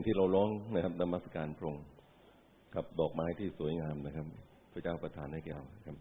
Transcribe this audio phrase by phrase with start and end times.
[0.00, 1.84] งที่เราร้องนะครับนมัสการพระองค์
[2.74, 4.26] กับดอกไม้ที่สวยงามนะครับ
[4.72, 5.96] พระเจ้าประทานให้แก่เราครับ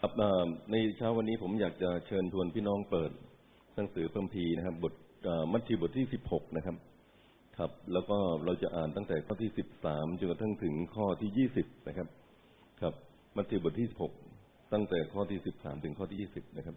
[0.00, 0.12] ครับ
[0.70, 3.10] ในเช้าวันนี้ผมอยากจะเชิญชวนพี่น้องเปิด
[3.76, 4.94] หนังสือเพิ่มพีร์นะครับ บท
[5.52, 6.76] มัทธิวบทที่สิบหกนะครับ
[7.58, 12.08] ครับ แล้วก็เราจะอ่านตั้งแต่ข้อที่สิบสามจนกระทั่งถึงข้อที่ยี่สิบนะครับ
[12.80, 12.94] ครับ
[13.36, 14.12] มัทธิวบทที่สิบหก
[14.72, 16.76] ตั้งแต่ข้อที่สิบสามถึงข้อที่ยี่สิบนะครับ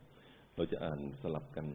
[0.55, 1.65] เราจะอ่านสลับกัน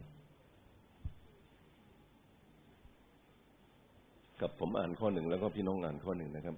[4.39, 6.55] ครับผมอ่านข้อหนึ่งแล้วก็พี่น้องอ่านข้อหนึ่งนะครับ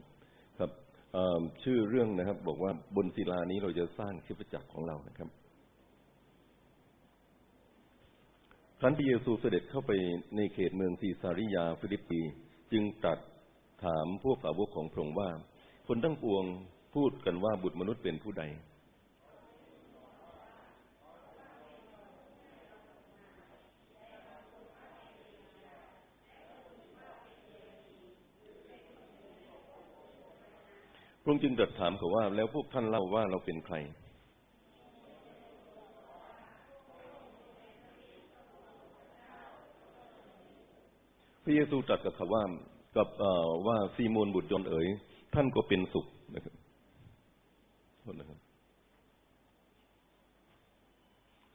[0.60, 0.72] ครับ
[1.64, 5.30] ชื่อเรื่องนะครับ บอกว่าบนศิลานี้เราจะสร้างคริสตจักรของเรานะครับ
[8.80, 9.92] ครั้นพระเยซูเสด็จเข้าไป
[10.36, 12.22] ในเขตเมืองซีซาริยาฟิลิปปี
[12.72, 13.20] จึงตรัส
[13.84, 15.30] ถามพวกสาวกของพระองค์ว่า
[15.88, 16.44] คนทั้งปวง
[16.96, 18.44] พูดกันว่าบุตรมนุษย์เป็นผู้ใด
[31.28, 33.76] พระองค์จึงตรัสถามเขาว่า แล้วพวกท่านเล่าว่าเราเป็นใคร
[41.44, 42.44] พระเยซูตรัสกับเขาว่า
[42.98, 43.10] กับ
[43.68, 44.88] ว่าซีโมนบุตรยนเอ๋ย
[45.36, 46.06] ท่านก็เป็นสุข
[46.36, 46.56] นะครับ
[48.02, 48.40] โทษนะครับ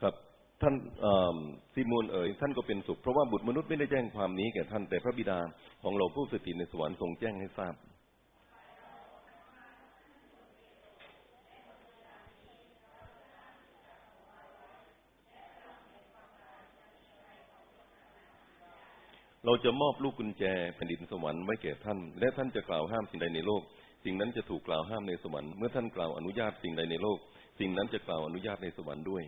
[0.03, 0.15] ครับ
[0.63, 0.75] ท่าน
[1.75, 5.39] ซีโมนเอ๋ยท่านก็เป็นสุข เพราะว่าบุตรมนุษย์ไม่ได้แจ้งความนี้แก่ท่านแต่พระบิดา
[5.83, 7.77] ของเราผู้สถิตในสวรรค์ทรงแจ้งให้ทราบ
[19.53, 20.45] เราจะมอบลูกกุญแจ
[20.75, 23.63] แผ่นดินสวรรค์ไว้แก่ท่าน และท่านจะกล่าวห้ามสิ่งใดในโลก
[24.05, 27.19] สิ่งนั้นจะถูกกล่าวห้ามในสวรรค์ เมื่อท่านกล่าวอนุญาตสิ่งใดในโลก
[27.61, 29.23] สิ่งนั้นจะกล่าวอนุญาตในสวรรค์ด้วย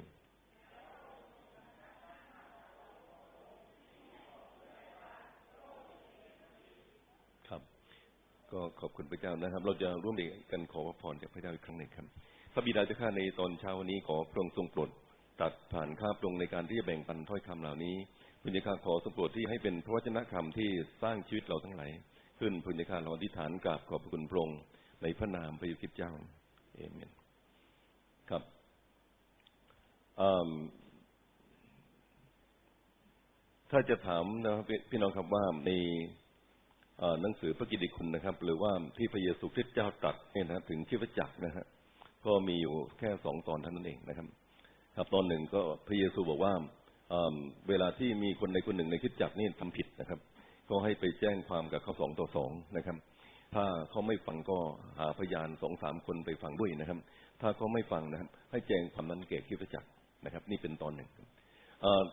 [7.48, 7.62] ครับ
[8.52, 10.14] ก็ขอบคุณพระเจ้านะครับ เราจะร่วม
[10.52, 12.06] กันขอพระพรจากพระเจ้าอีกครั้งหนึ่งครับ
[12.54, 14.90] พระบิดาเจ้าข้าในตอนเช้าวันนี้ขอพระองค์ทรงโปรด
[15.40, 17.96] ตัดผ่านข้าพระองค์ในการที่จะแบ่งปันถ้อยคำเหล่านี้
[18.46, 20.70] พุญญาคาขอทรงโปรดที่ให้เป็นพระวจนะคำที่
[21.02, 21.90] สร้างชีวิตเราทั้งหลาย
[22.40, 24.60] ขึ้นพุญญาคาเราอธิษฐานกราบขอบพระคุณพระองค์
[25.02, 26.12] ในพระนามพระเยซูคริสต์เจ้า
[26.74, 27.10] เอเมน
[28.30, 28.42] ครับ
[33.70, 35.70] ถ้าจะถามนะครับพี่น้องครับว่าใน
[37.20, 41.66] หนังสือพระกิตติคุณนะครับ หรือว่าที่พระเยซูคริสต์เจ้าตรัสเนี่ยนะถึงชีวจักรนะฮะ
[42.26, 44.26] ก็มีอยู่แค่สองตอนเท่านั้นเองนะครับ
[44.96, 46.54] ครับตอนหนึ่งก็พระเยซูบอกว่า
[47.08, 50.18] เเวลาที่มีคนใดคนหนึ่งในคริสตจักนี่ทำผิดนะครับ
[50.70, 52.96] ก็ให้ไปแจ้งความกับเขาสองต่อสองนะครับ
[53.54, 54.58] ถ้าเขาไม่ฟังก็
[54.98, 56.98] หาพยานสองสามคนไปฟังด้วยนะครับ
[57.40, 59.84] ถ้าเขาไม่ฟังนะครับ ให้แจ้งความนั้นแก่คริสตจัก
[60.24, 61.08] นะครับ นี่เป็นตอนหนึ่ง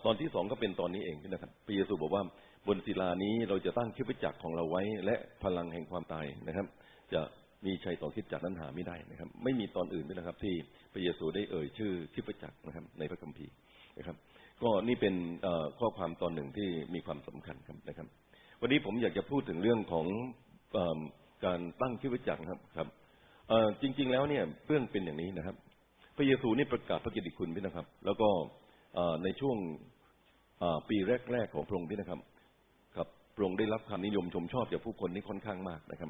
[0.06, 2.24] ตอนที่สองก็เป็นตอนนี้เองนะครับพระเยซูบอกว่า
[2.68, 6.66] บนศิลานี้เราจะตั้งคริสตจักของเราไว้ และพลังแห่งความตายนะครับ
[7.14, 7.22] จะ
[7.66, 10.56] มีชัยต่อคริสตจักนั้นหาไม่ได้นะครับ ไม่มีตอนอื่นด้วยนะครับ ที่
[10.94, 13.54] พระเยซูได้เอ่ยชื่อคริสตจักนะครับ ในพระคัมภีร์
[13.98, 14.16] นะครับ
[14.64, 15.16] ก็นี่เป็น
[15.80, 18.08] ข้อความตอนหนึ่งที่มีความสำคัญครับนะครับ
[18.62, 20.06] วันนี้ผมอยากจะพูดถึงเรื่องของ
[21.46, 22.88] การตั้งคริสตจักรครับครับ
[23.82, 25.56] จริง ๆ แล้วเนี่ยเรื่องเป็นอย่างนี้นะครับ
[26.18, 28.30] พระเยซูนี่ประกาศพระกิตติคุณพี่นะครับ แล้วก็
[29.24, 29.58] ในช่วง
[30.90, 30.98] ปี
[31.32, 32.20] แรก ๆ ของพระองค์นี่นะครับ
[32.96, 36.10] ครับพระองค์ได้รับความนิยมชมชอบจากผู้คนนี่ค่อนข้างมากนะครับ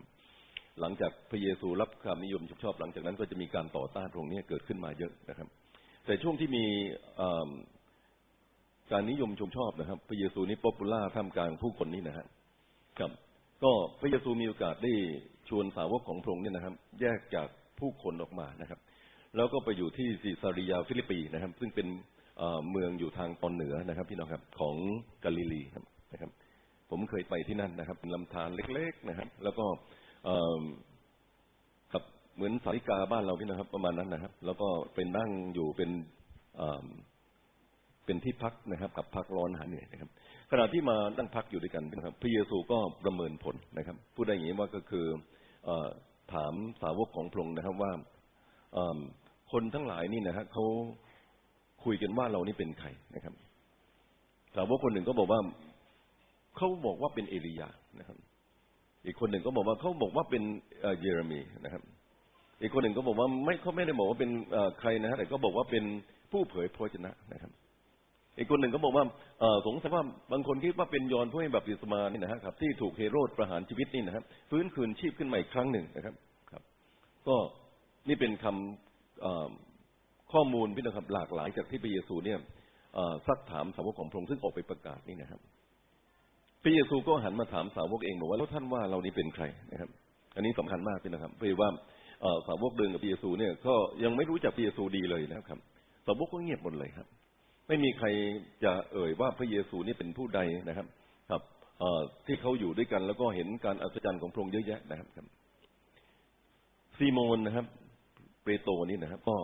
[0.79, 5.47] หลังจากพระเยซูรับความนิยมชมชอบ หลังจากนั้นก็จะมีการต่อต้านพระองค์นี้เกิดขึ้นมาเยอะนะครับ
[6.05, 6.65] แต่ช่วงที่มี
[8.91, 12.27] การนิยมชมชอบนะครับ พระเยซูนี่ popular ท่ามกลางผู้คนนี่นะครับ
[12.99, 13.11] ครับ
[13.63, 14.93] ก็พระเยซูมีโอกาสได้
[15.49, 17.47] ชวนสาวกของพระองค์เนี่ยนะครับ แยกจาก
[17.79, 18.79] ผู้คนออกมานะครับ
[19.35, 21.87] แล้วก็ไปอยู่ที่ซิซาริยาฟิลิปปีนะครับ ซึ่งเป็น
[22.71, 24.75] เมืองอยู่ทางตอนเหนือนะครับ พี่น้องครับของ
[25.23, 26.29] กาลิลีครับนะครับ
[26.89, 29.65] ผมเคยไปที่นั่นนะครับเป็นลำธารเล็ก ๆนะครับ แล้วก็
[31.93, 32.03] กับ
[32.35, 35.91] เหมือนสาริกาบ้านเราพี่นะครับ ประมาณนั้นนะครับ แล้วก็เป็นนั่งอยู่เป็น
[38.11, 40.09] เป็นที่พักนะครับ กับพักร้อนหาเหนื่อยนะครับ
[40.51, 45.05] ขณะที่มานั่งพักอยู่ด้วยกันนะครับ พระเยซูก็ประเมินผลนะครับ พูดได้อย่างนี้ว่าก็คือ
[46.33, 47.91] ถามสาวกของพระองค์นะครับว่า
[49.51, 50.65] คนทั้งหลายนี่นะฮะเขา
[51.83, 53.33] คุยกันว่าเรานี่เป็นใครนะครับ
[54.55, 55.39] สาวกคนหนึ่งก็บอกว่า
[56.57, 57.69] เขาบอกว่าเป็นเอลียา
[57.99, 58.17] นะครับ
[59.05, 60.43] อีกคนหนึ่งก็บอกว่าเขาบอกว่าเป็น
[60.99, 61.83] เยเรมีนะครับ
[62.61, 64.31] อีกคนหนึ่งก็บอกว่าไม่เขาไม่ได้บอกว่าเป็น
[64.79, 65.83] ใครนะฮะแต่ก็บอกว่าเป็น
[66.31, 67.51] ผู้เผยพระชนะนะครับ
[68.37, 69.05] อีกคนหนึ่งก็บอกว่า
[69.65, 76.15] สงสัยว่าบางคนคิดว่าเป็นยอนผู้ให้แบบอิสมานี่นะครับ ที่ถูกเฮโรดประหารชีวิตนี่นะครับฟื้นคืนชีพขึ้นมาอีกครั้งหนึ่งนะครับ
[76.51, 76.63] ครับ
[77.27, 77.35] ก็
[78.07, 82.39] นี่เป็นคำข้อมูลพี่นะครับหลากหลายจากที่พระเยซูเนี่ย
[83.27, 85.39] ซักถามสาวกของพระองค์ซึ่งออกไปประกาศนี่นะครับ
[86.63, 89.89] พระเยซูก็หันมาถามสาวกเองบอกว่าแล้วท่านว่าเรานี้เป็นใครนะครับ
[90.35, 91.69] อันนี้สำคัญมากพี่นะครับเพราะว่า
[92.47, 95.59] สาวกเดินกับพระเยซูเนี่ยก็ยังไม่รู้จักพระเยซูดีเลยนะครับ
[96.05, 97.07] สาวกก็เงียบหมดเลยครับ
[97.67, 98.07] ไม่มีใคร
[98.63, 100.87] จะเอ่ยว่าพระเยซูนี่เป็นผู้ใดนะครับ
[101.31, 101.41] ครับ
[102.25, 105.07] ที่เขาอยู่ด้วยกันแล้วก็เห็นการอัศจรรย์ของพระองค์เยอะแยะนะครับ
[106.97, 107.65] ซีโมนนะครับ
[108.43, 109.35] เปโตรนี่นะครับ ก็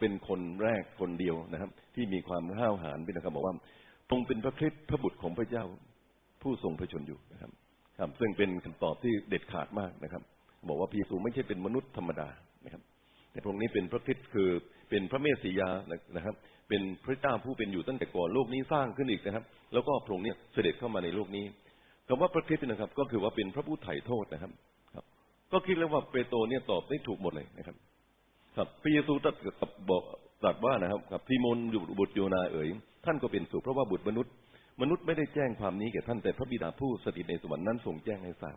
[0.00, 3.54] เป็นคนแรกคนเดียวนะครับ ที่มีความห้าวหาญพี่นะครับ บอกว่า
[4.10, 5.64] ตรงเป็นพระคริสต์พระบุตรของพระเจ้า
[6.42, 7.50] ผู้ทรงพระชนอยู่นะครับ
[8.00, 10.22] ครับ ซึ่งเป็นคำตอบที่เด็ดขาดมากนะครับ
[10.68, 12.28] บอกว่าพระเยซูไม่ใช่เป็นมนุษย์ธรรมดา
[12.64, 12.82] นะครับ
[13.34, 14.48] แต่พระองค์นี้เป็นพระคริสต์คือ
[14.90, 15.70] เป็นพระเมสสิยา
[16.16, 16.34] นะครับ
[16.68, 21.44] เป็นพระเจ้าผู้เป็นอยู่ตั้งแต่ก่อนโลกนี้สร้างขึ้นอีกนะครับ แล้วก็พระองค์เนี่ยเสด็จเข้ามาในโลกนี้
[22.08, 24.52] คำว่าพระคริสต์นะครับ ก็คือว่าเป็นพระผู้ไถ่โทษนะครับ
[24.94, 25.04] ครับ
[25.52, 27.76] ก็คิดแล้วว่าเปโตรเนี่ยตอบได้ถูกหมดเลยนะครับ
[28.56, 30.02] ครับพระเยซูตรัสกับบอก
[30.42, 32.68] ตรัสว่านะครับครับซีโมนอยู่บุตรโยนาเอ๋ย
[33.04, 34.32] ท่านก็เป็นสุขเพราะว่าบุตรมนุษย์
[34.80, 38.56] มนุษย์ไม่ได้แจ้งความนี้แก่ท่านแต่พระบิดาผู้สถิตในสวรรค์นั้นทรงแจ้งให้ทราบ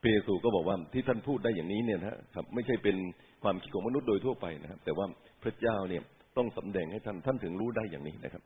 [0.00, 2.96] พระเยซูก็บอกว่าที่ท่านพูดได้อย่างนี้เนี่ยนะครับ ไม่ใช่เป็น
[3.42, 5.06] ความคิดของมนุษย์โดยทั่วไปนะครับ แต่ว่า
[5.42, 6.02] พระเจ้าเนี่ย
[6.36, 8.42] ต้องสำแดงให้ท่านท่านถึงรู้ได้อย่างนี้นะครับ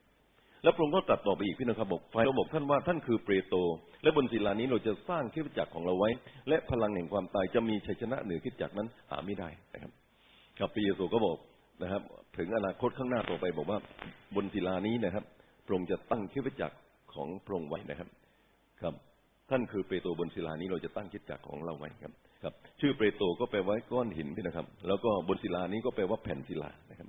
[0.63, 3.55] แล้วพระองค์ก็ตรัสต่อไปอีกพี่นะครับบอกไฟเราบอกท่านว่าท่านคือเปรโต
[4.03, 6.09] และบนศิลานี้เราจะสร้างคิดจักรของเราไว้
[6.49, 9.91] และพลังแห่งความตายจะมีชัยชนะเหนือคิดจักรนั้นหาไม่ได้นะครับ
[10.59, 11.37] ครับพระเยซูก็บอก
[11.83, 12.01] นะครับ
[12.37, 13.79] ถึงอนาคตข้างหน้าต่อไปบอกว่า
[14.35, 15.23] บนศิลานี้นะครับ
[15.65, 16.75] พระองค์จะตั้งคิดจักร
[17.13, 18.09] ของพระองค์ไว้นะครับ
[18.81, 18.93] ครับ
[19.49, 27.07] ท่านคือเปโตรบนศิลานี้เราจะตั้งคิดจักรของเราไว้ครับ ครับ ชื่อเปโตรก็แปลว่าก้อนหินพี่นะครับ แล้วก็บนศิลานี้ก็แปลว่าแผ่นศิลานะครับ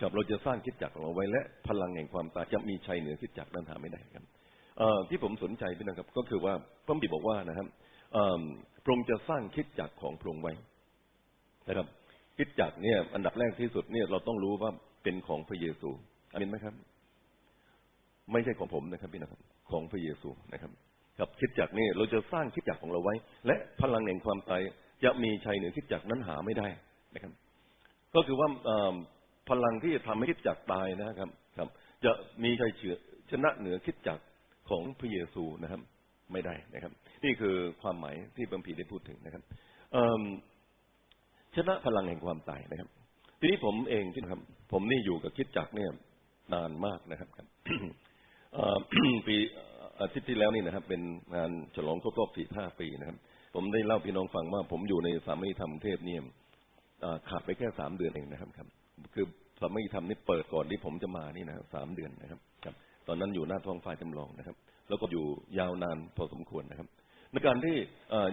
[0.00, 4.24] ครับเราจะสร้างคิดจักรของเราไว้และพลังแห่งความตายจะมีชัยเหนือคิดจักรนั้นหาไม่ได้ครับ
[5.08, 6.54] ที่ผมสนใจพี่นะครับ ก็คือว่า
[6.86, 7.66] พระบิดบอกว่านะครับ
[8.84, 10.52] พระองค์จะสร้างคิดจักรของพระองค์ไว้
[11.68, 11.86] นะครับ
[12.38, 14.70] คิดจักเนี่ย อันดับแรกที่สุดเนี่ยเราต้องรู้ว่า
[15.02, 15.90] เป็นของพระเยซู
[16.32, 16.74] อามินไหมครับ
[18.32, 19.40] ไม่ใช่ของผมนะครับพี่นะครับ
[19.70, 20.72] ของพระเยซูนะครับ
[21.18, 23.14] กับคิดจักนี่เราจะสร้างคิดจักของเราไว้
[23.46, 24.62] และพลังแห่งความตาย
[25.04, 26.68] จะมีชัยเหนือคิดจักนั้นหาไม่ได้
[27.14, 27.32] นะครับ
[28.14, 28.48] ก็คือว่า
[29.50, 31.68] พลังที่จะทำให้คิดจักตายนะครับครับ
[32.04, 32.12] จะ
[32.44, 32.94] มีชัยเฉือ
[33.30, 34.18] ชนะเหนือคิดจัก
[34.70, 35.80] ของพระเยซูนะครับ
[36.32, 36.92] ไม่ได้นะครับ
[37.24, 39.42] นี่คือความหมายที่บัมพีได้พูดถึงนะครับ
[41.56, 42.88] ชนะพลังแห่งความตายนะครับ
[43.40, 44.40] ทีนี้ผมเองที่ครับ
[44.72, 45.90] ผมนี่อยู่กับคิดจักเนี่ย
[46.52, 47.28] นานมากนะครับ
[49.26, 49.36] ปี
[50.00, 51.02] อาทิตย์ที่แล้วนี่นะครับ เป็น
[51.36, 53.16] งานฉลองครบรอบสี่ห้าปีนะครับ
[53.54, 56.20] ผมได้เล่าพี่น้องฟังว่า ผมอยู่ในสามีธรรมเทพเนี่ย
[57.28, 58.68] ขาดไปแค่สามเดือนเองนะครับครับ
[59.14, 59.26] คือ
[59.60, 62.74] สามีธรรมนี่เปิดก่อนที่ผมจะมานี่นะสามเดือนนะครับครับ
[63.08, 64.56] ตอนนั้นอยู่หน้าท้องฟ้าจำลองนะครับ
[64.88, 65.24] แล้วก็อยู่
[65.58, 66.88] ยาวนานพอสมควรนะครับ
[67.32, 67.76] ในการที่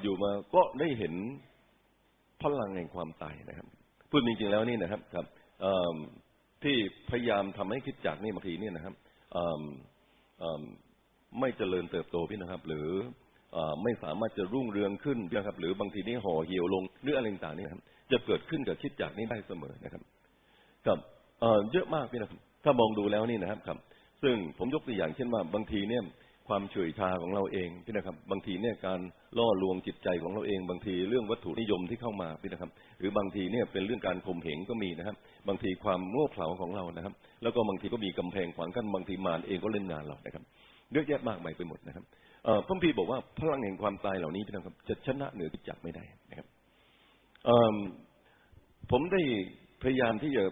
[0.01, 1.13] อยู่มาก็ได้เห็น
[2.41, 3.67] พลังแห่งความตายนะครับ
[4.09, 5.25] พูดจริงๆแล้วนี่นะครับครับ
[6.63, 6.75] ที่
[7.09, 8.95] พยายามทำให้คิดจักนี่บางทีนี่นะครับ
[11.39, 12.87] ไม่เจริญเติบโตพี่นะครับ หรือ
[13.83, 20.01] ไม่สามารถจะรุ่งเรืองขึ้นนะครับ หรือบางทีนี่ห่อเหี่ยวลงหรืออะไรต่างๆนี่ครับจะเกิดขึ้นกับคิดจักนี้ได้เสมอนะครับ
[20.87, 20.97] กับ
[21.71, 23.77] เยอะมากพี่นะครับ ถ้ามองดูแล้วนี่นะครับครับ
[24.23, 26.03] ซึ่งผมยกตัวอย่างเช่นว่าบางทีเนี่ย
[26.49, 28.99] ความเฉยชาของเราเองพี่นะครับ บางทีเนี่ยการ
[29.37, 35.15] ล่อลวงจิตใจของเราเอง บางทีเรื่องวัตถุนิยมที่เข้ามาพี่นะครับ หรือบางทีเนี่ยเป็นเรื่องการข่มเหงก็มีนะครับ
[35.47, 37.13] บางทีความโง่เขลาของเรานะครับ
[37.43, 40.43] แล้วก็บางทีก็มีกำแพงขวางกั้นบางทีมารเองก็เล่นงานเรานะครับ
[40.93, 42.03] เยอะแยะมากมายไปหมดนะครับ
[42.67, 46.47] พระพีบอกว่าพลังแห่งความตายเหล่านี้พี่นะครับ จะชนะเหนือกิจจักไม่ได้นะครับ
[48.91, 49.21] ผมได้
[49.83, 50.43] พยายามที่จะ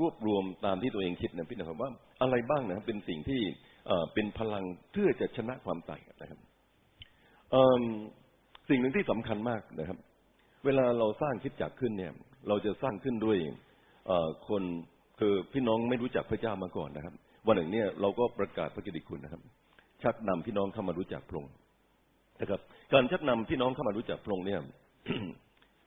[0.00, 1.90] รวบรวมตามที่ตัวเองคิดนะพี่นะครับว่า
[2.22, 3.40] อะไรบ้างนะเป็นสิ่งที่
[4.14, 6.38] เป็นพลังเพื่อจะชนะความตายนะครับ
[8.68, 9.98] สิ่งหนึ่งที่สำคัญมากนะครับ
[10.64, 12.12] เวลาเราสร้างคิดจักขึ้นเนี่ย
[12.48, 13.38] เราจะสร้างขึ้นด้วย
[14.48, 14.62] คน
[15.20, 17.14] คือพี่น้องไม่รู้จักพระเจ้ามาก่อนนะครับ
[17.46, 19.42] วันหนึ่งเนี่ยเราก็ประกาศพระกิตติคุณนะครับ
[20.04, 21.52] ชักนำพี่น้องเข้ามารู้จักพระองค์
[22.40, 22.60] นะครับ
[22.92, 24.60] การชักนำพี่น้องเข้ามารู้จักพระองค์เนี่ย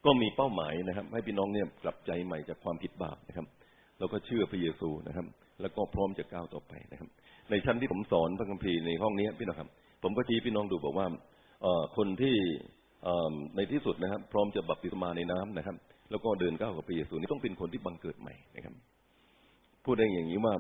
[0.05, 3.45] ก็มีเป้าหมายนะครับ ให้พี่น้องเนี่ยกลับใจใหม่จากความผิดบาปนะครับ
[4.00, 5.25] แล้วก็เชื่อพระเยซูนะครับ
[5.62, 7.09] แล้วก็พร้อมจะก้าวต่อไปนะครับ
[7.50, 9.69] ในชั้นที่ผมสอนพระคัมภีร์ในห้องนี้พี่น้องครับ
[10.03, 11.07] ผมก็ชี้พี่น้องดูบอกว่า
[11.97, 12.36] คนที่
[13.55, 15.75] ในที่สุดนะครับ พร้อมจะบัพติศมาในน้ำนะครับ
[16.12, 18.74] แล้วก็เดินก้าวกับพระเยซูนี่ต้องเป็นคนที่บังเกิดใหม่นะครับ
[19.86, 20.53] พูดได้อย่างนี้ว่า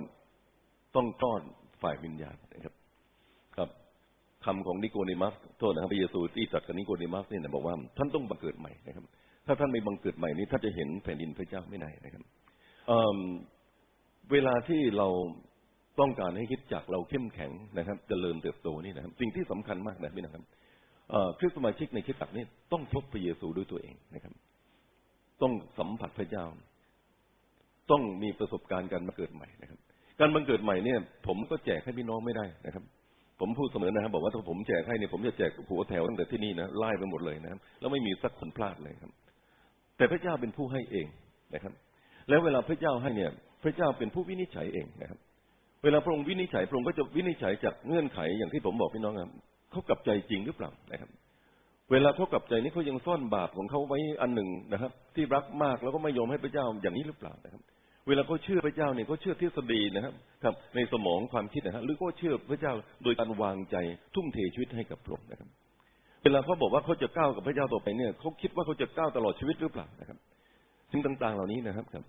[0.95, 1.41] ต้องต้อน
[1.81, 2.73] ฝ่ายวิญญาณนะครับ
[4.47, 9.05] คำของนิโคเดมัสโทษนะครับพระเยซูที่ตรัสกับนิโคเดมัสเนี่ยบอกว่าท่านต้องบังเกิดใหม่นะครับ
[9.47, 12.23] ถ้าท่านไม่บังเกิดใหม่นี้ท่านจะเห็นแผ่นดินพระเจ้าไม่ได้นะครับ
[14.31, 15.07] เวลาที่เรา
[15.99, 20.43] ต้องการให้คิดจักเราเข้มแข็งนะครับจเจริญเติบโตนี่นะครับ สิ่งที่สำคัญมากนะพี่นะครับ
[21.39, 24.33] คริสตสมาชิกในคิดจักนี่ต้องพบพระเยซูด้วยตัวเองนะครับ
[25.41, 26.45] ต้องสัมผัสพระเจ้า
[27.91, 29.79] ต้องมีประสบการณ์การมาเกิดใหม่นะครับ
[30.19, 32.83] การบังเกิดใหม่เนี่ย ผมก็แจกให้พี่น้องไม่ได้นะครับ
[33.39, 39.11] ผมพูดเสมอนะครับบอกว่าถ้าผมแจกให้เนี่ยผมจะแจกหัวแถวตั้งแต่ที่นี่นะไล่ไปหมดเลยนะครับแล้วไม่มีสักคนพลาดเลยครับ
[39.97, 41.07] แต่พระเจ้าเป็นผู้ให้เอง
[41.53, 41.73] นะครับ
[42.29, 43.31] แล้วเวลาพระเจ้าให้เนี่ย
[43.63, 45.19] พระเจ้าเป็นผู้วินิจฉัยเองนะครับ
[45.83, 49.31] เวลาพระองค์วินิจฉัยพระองค์ก็จะวินิจฉัยจากเงื่อนไขอย่างที่ผมบอกพี่น้องครับ
[49.71, 51.09] เขากลับใจจริงหรือเปล่านะครับ
[51.91, 57.61] เวลาเขากลับใจนี้เขายังซ่อนบาปของเขาไว้อันหนึ่งนะครับ ที่รักมากแล้วก็ไม่ยอมให้พระเจ้าอย่างนี้หรือเปล่านะครับ
[58.07, 62.73] เวลาเขาเชื่อพระเจ้าเนี่ยเขาเชื่อทฤษฎีนะครับ ครับ ในสมองความคิดนะฮะหรือก็เชื่อพระเจ้า
[63.03, 63.75] โดยการวางใจ
[64.15, 65.49] ทุ่มเทชีวิตให้กับพระองค์นะครับ
[66.23, 70.17] เวลาเขาบอกว่าเขาจะก้าวกับพระเจ้าต่อไปเนี่ยเขาคิดว่าเขาจะก้าวตลอดชีวิตหรือเปล่านะครับ
[70.91, 72.03] สิ่งต่าง ๆ เหล่านี้นะครับครับ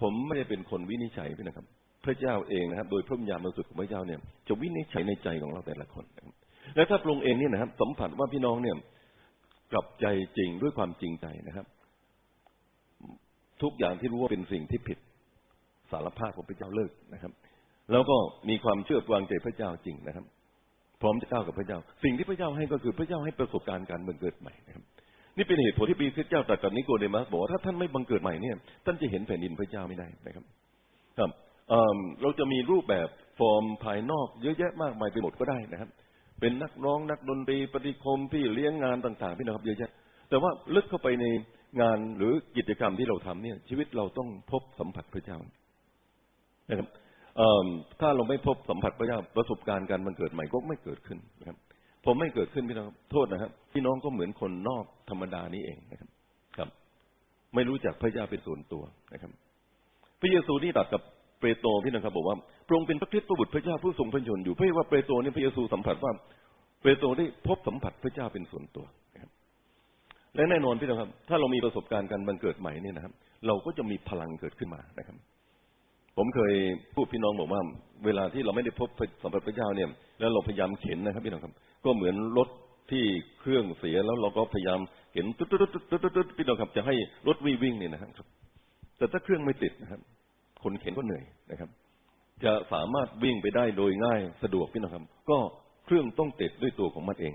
[0.00, 1.66] ผมไม่ได้เป็นคนวินิจฉัยพี่นะครับ
[2.04, 4.18] พระเจ้าเองนะครับ โดยพระวิญญาณบริสุทธิ์ของพระเจ้าเนี่ย
[4.48, 6.28] จะวินิจฉัยในใจของเราแต่ละคนนะค
[6.74, 8.76] และถ้าพระองค์เองเนี่ยนะครับสัมผัสว่าพี่น้องเนี่ย
[9.72, 10.06] กลับใจ
[10.36, 11.66] จริงด้วยความจริงใจนะครับ
[13.62, 14.98] ทุกอย่างที่รู้ว่าเป็นสิ่งที่ผิด
[15.90, 17.32] สารภาพของพระเจ้าเลิกนะครับ
[17.92, 18.16] แล้วก็
[18.48, 20.24] มีความเชื่อวางใจพระเจ้าจริงนะครับ
[21.02, 24.84] พร้อมจะก้าวกับพระเจ้า สิ่งที่พระเจ้าให้ก็คือพระเจ้าให้ประสบการณ์การบังเกิดใหม่นะครับ
[25.36, 30.44] นี่เป็นเหตุผลที่ปีพระเจ้าตรัสกับนิโคเดมัสบอกว่าถ้าท่านไม่บังเกิดใหม่เนี่ย ท่านจะเห็นแผ่นดินพระเจ้าไม่ได้นะครับ
[31.18, 31.30] ครับ
[32.22, 35.90] เราจะมีรูปแบบฟอร์มภายนอกเยอะแยะมากมายไปหมดก็ได้นะครับ
[36.40, 39.90] เป็นนักร้องนักดนตรีปฏิคมที่เลี้ยงงานต่างๆพี่นะครับ เยอะแยะ
[40.28, 41.26] แต่ว่าลึกเข้าไปใน
[41.80, 45.38] งานหรือกิจกรรมที่เราทำเนี่ย ชีวิตเราต้องพบสัมผัสพระเจ้า
[46.70, 46.88] นะครับ
[48.00, 51.56] ถ้าเราไม่พบสัมผัสพระเจ้าประสบการณ์การมันเกิดใหม่ก็ไม่เกิดขึ้นนะครับ
[52.04, 56.08] ผมไม่เกิดขึ้นพี่น้องโทษนะครับพี่น้องก็เหมือนคนนอกธรรมดานี้เองนะครับ
[56.58, 56.68] ครับ
[57.54, 58.82] ไม่รู้จักพระเจ้าเป็นส่วนตัว
[59.12, 59.30] นะครับ
[60.20, 61.02] พระเยซูนี่ตัดกับ
[61.40, 66.12] เปโตรพี่น้องครับบอกว่าพระองค์เป็นพระคิดประบุตรพระเจ้าผู้ทรงพระชนอยู่เพื่อว่าเปโตรนี่พระเยซูสัมผัสว่า
[66.82, 69.30] เปโตรได้พบสัมผัสพระเจ้าเป็นส่วนตัวนะครับ
[70.34, 73.12] และแน่นอนพี่น้องครับ ถ้าเรามีประสบการณ์การบังเกิดใหม่นี่นะครับ
[73.46, 75.16] เราก็จะมีพลังเกิดขึ้นมานะครับ
[76.16, 76.54] ผมเคย
[76.94, 77.62] พูดพี่น้องบอกว่า
[78.04, 78.88] เวลาที่เราไม่ได้พบ
[79.22, 79.88] สัมผัสพระเจ้าเนี่ย
[80.20, 81.54] แล้วเราพยายามเข็นนะครับพี่น้องครับ
[81.84, 82.48] ก็เหมือนรถ
[82.90, 83.04] ที่
[83.40, 84.80] เครื่องเสียแล้วเราก็พยายาม
[85.12, 86.94] เข็นตุ๊ดตุ๊ดตุ๊ดตุ๊ดตุ๊ดพี่น้องครับจะให้
[87.28, 88.10] รถวิ่งวิ่งเนี่ยนะครับ
[88.98, 90.00] แต่ถ้าเครื่องไม่ติดนะครับ
[90.62, 91.70] คนเข็นก็เหนื่อยนะครับ
[92.44, 95.38] จะสามารถวิ่งไปได้โดยง่ายสะดวกพี่น้องครับ ก็
[95.86, 97.34] เครื่องต้องติดด้วยตัวของมันเอง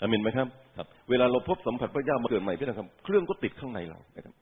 [0.00, 4.34] อามินไหมครับ ครับ เวลาเราพบสัมผัสพระเจ้ามาเกิดใหม่พี่น้องครับ เครื่องก็ติดข้างในเรานะครับ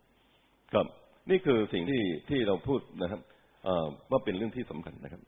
[0.74, 0.86] ครับ
[1.30, 3.20] นี่คือสิ่งที่ที่เราพูดนะครับ
[4.10, 5.22] ว่าเป็นเรื่องที่สำคัญนะครับ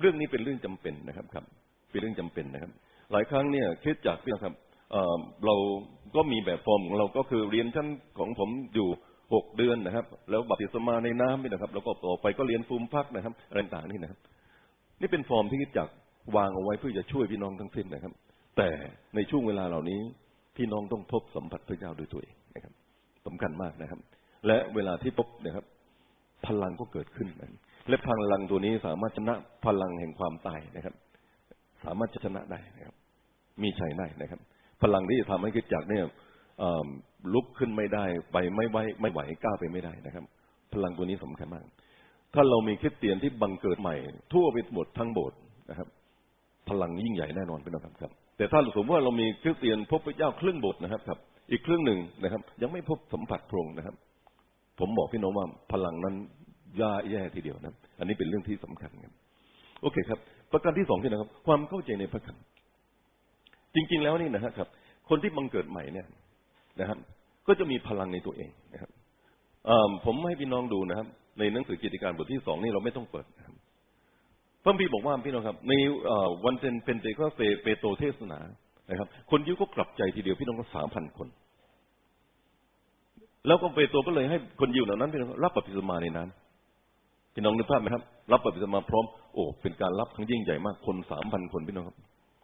[0.00, 1.44] เรื่องนี้เป็นเรื่องจำเป็นนะครับครับ
[1.90, 2.70] เป็นเรื่องจำเป็นนะครับ
[3.12, 4.54] หลายครั้งเนี่ยคิดจากพี่นะครับ
[5.46, 5.56] เรา
[6.16, 7.88] ก็มีแบบฟอร์มของเราก็คือเรียนชั้น
[8.18, 8.88] ของผมอยู่
[9.34, 14.18] หกเดือนนะครับ แล้วบัพติศมาในน้ำนี่นะครับ แล้วก็ต่อไปก็เรียนฟูมพักนะครับอะไรต่างนี่นะครับ
[15.00, 15.88] นี่เป็นฟอร์มที่คิดจาก
[16.36, 18.12] วางเอาไว้เพื่อจะช่วยพี่น้องทั้งสิ้นนะครับ
[18.56, 18.68] แต่
[19.14, 20.00] ในช่วงเวลาเหล่านี้
[20.56, 22.72] พี่น้องต้องพบสัมผัสพระเจ้าโดยตัวเองนะครับ
[23.26, 24.00] สำคัญมากนะครับ
[24.46, 25.64] และเวลาที่พบนะครับ
[26.46, 27.50] พลังก็เกิดขึ้นนะ
[27.88, 29.34] และพลังตัวนี้สามารถชนะ
[29.64, 30.94] พลังแห่งความตายนะครับ
[31.84, 32.94] สามารถจะชนะได้นะครับ
[33.62, 34.40] มีชัยได้นะครับ
[34.82, 36.04] พลังที่จะทำให้คิดจักเนี่ย
[37.34, 40.24] ลุกขึ้นไม่ได้ไปไม่ไหวไม่ไหวก้าวไปไม่ได้นะครับ
[40.72, 41.64] พลังตัวนี้สำคัญมาก
[42.34, 43.94] ถ้าเรามีคริสเตียนที่บังเกิดใหม่
[44.32, 45.38] ทั่วไปหมดทั้งโบสถ์
[45.70, 45.88] นะครับ
[46.68, 51.18] พลังยิ่งใหญ่แน่นอนเป็นนะครับครับ แต่ถ้าสมมติว่าเรามีคริสเตียนพบพระเจ้าครึ่งโบสถ์นะครับครับ
[51.50, 53.94] อีกครึ่งหนึ่งนะครับ ยังไม่พบสัมผัสพรงนะครับ
[54.82, 56.14] ผมบอกพี่น้องว่าพลังนั้น
[56.80, 59.12] ย่าแย่ทีเดียวนะ อันนี้เป็นเรื่องที่สำคัญครับ
[59.82, 60.18] โอเคครับ
[60.52, 64.68] ประการที่สองที่นะครับ ความเข้าใจในพระคำจริง ๆ แล้วนี่นะครับ
[65.08, 66.06] คนที่บังเกิดใหม่เนี่ย
[66.80, 66.98] นะครับ
[67.46, 68.90] ก็จะมีพลังในตัวเองนะครับ
[70.04, 71.06] ผมให้พี่น้องดูนะครับ
[71.38, 73.54] ในหนังสือกิจการบทที่สองนี่เราไม่ต้องเปิดนะครับ
[74.62, 75.72] พระพี่บอกว่าพี่น้องครับ ใน
[76.44, 77.26] วันเซนเป็นเตก็
[77.62, 78.40] เปโตเทศนา
[78.90, 81.28] นะครับ คนยิวก็กลับใจทีเดียวพี่น้องก็สามพันคน
[83.46, 86.28] แล้วก็เปโตรก็เลยให้คนยิวเหล่านั้นพี่น้องรับบัพติศมาในนั้น
[87.34, 91.96] พี่น้องนึกภาพไหมครับ รับบัพติศมาพร้อมโอ้เป็นการรับครั้งยิ่งใหญ่มากคนสามพันคนพี่น้องครับ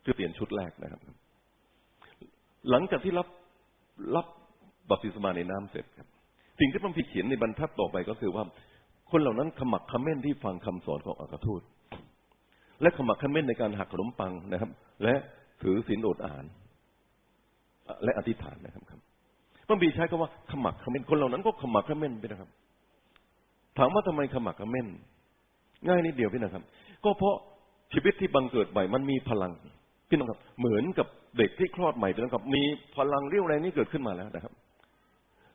[0.04, 1.00] คือเปลี่ยนชุดแรกนะครับ
[2.70, 3.28] หลังจากที่รับ
[4.16, 4.26] รับ
[4.90, 6.08] บัพติศมาในน้ำเสร็จครับ
[6.58, 8.44] สิ่งที่พระพิเขียนในบรรทัดต่อไปก็คือว่า
[9.10, 11.62] คนเหล่านั้นขมักขม้นที่ฟังคำสอนของอัครทูต
[12.82, 14.70] และขมักขม้นในการหักขนมปังนะครับ
[15.02, 15.14] และ
[15.62, 16.44] ถือศีลอดอาหาร
[18.04, 19.07] และอธิษฐานนะครับ
[19.68, 22.50] พระบีใช้คำว่าขมักขม้นคนเหล่านั้นก็ขมักขม้นไปนะครับ
[23.78, 24.86] ถามว่าทำไมขมักขม้น
[25.86, 26.64] ง่ายนิดเดียวพี่นะครับ
[27.04, 27.36] ก็เพราะ
[27.92, 29.52] ชีวิตที่บังเกิดใหม่มันมีพลัง
[30.08, 31.06] พี่น้องครับ เหมือนกับ
[31.38, 32.62] เด็กที่คลอดใหม่พี่น้องครับ มี
[32.96, 34.52] พลังเรี่ยวแรงนี้เกิดขึ้นมาแล้วนะครับ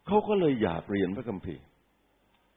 [0.08, 1.62] เขาก็เลยอยากเรียนพระคัมภีร์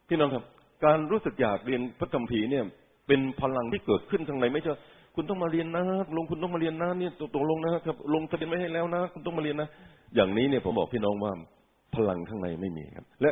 [0.08, 0.44] พี่น้องครับ
[0.84, 2.64] การรู้สึกอยากเรียนพระคัมภีร์เนี่ย
[3.06, 4.72] เป็นพลังที่เกิดขึ้นทางในไม่ใช่
[5.16, 5.83] คุณต้องมาเรียนนะ
[6.16, 9.68] ลงคุณต้องมาเรียนนะเนี่ยตกลงนะครับลงทะเบียนไม่ให้แล้วนะ คุณต้องมาเรียนนะ
[10.14, 11.33] อย่างนี้เนี่ยผมบอกพี่น้องว่า
[11.96, 13.31] พลังข้างในไม่มีครับ และ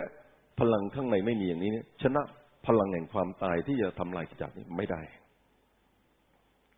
[0.60, 2.22] พลังข้างในไม่มีอย่างนี้เนี่ยชนะ
[2.66, 5.00] พลังแห่งความตายที่จะทำลายกิจจักรนี้ไม่ได้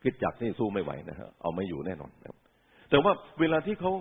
[0.04, 2.36] กิจจักรนี่สู้ไม่ไหวนะฮะเอาไม่อยู่แน่นอนครับ
[2.90, 3.92] แต่ว่าเวลาที่เขา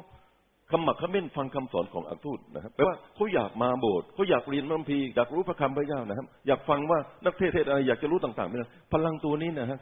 [0.72, 9.80] คำหมักคำเม่นฟังคำสอนของอักทูตนะครับแปลว่าเขาอยากมาโบสถ์เขาอยากเรียนมัมพีอยากรู้พระคำพระเจ้านะครับ อยากฟังว่านักเทศเทศอะไรอยากจะรู้ต่างๆไม่นะพลังตัวนี้นะฮะ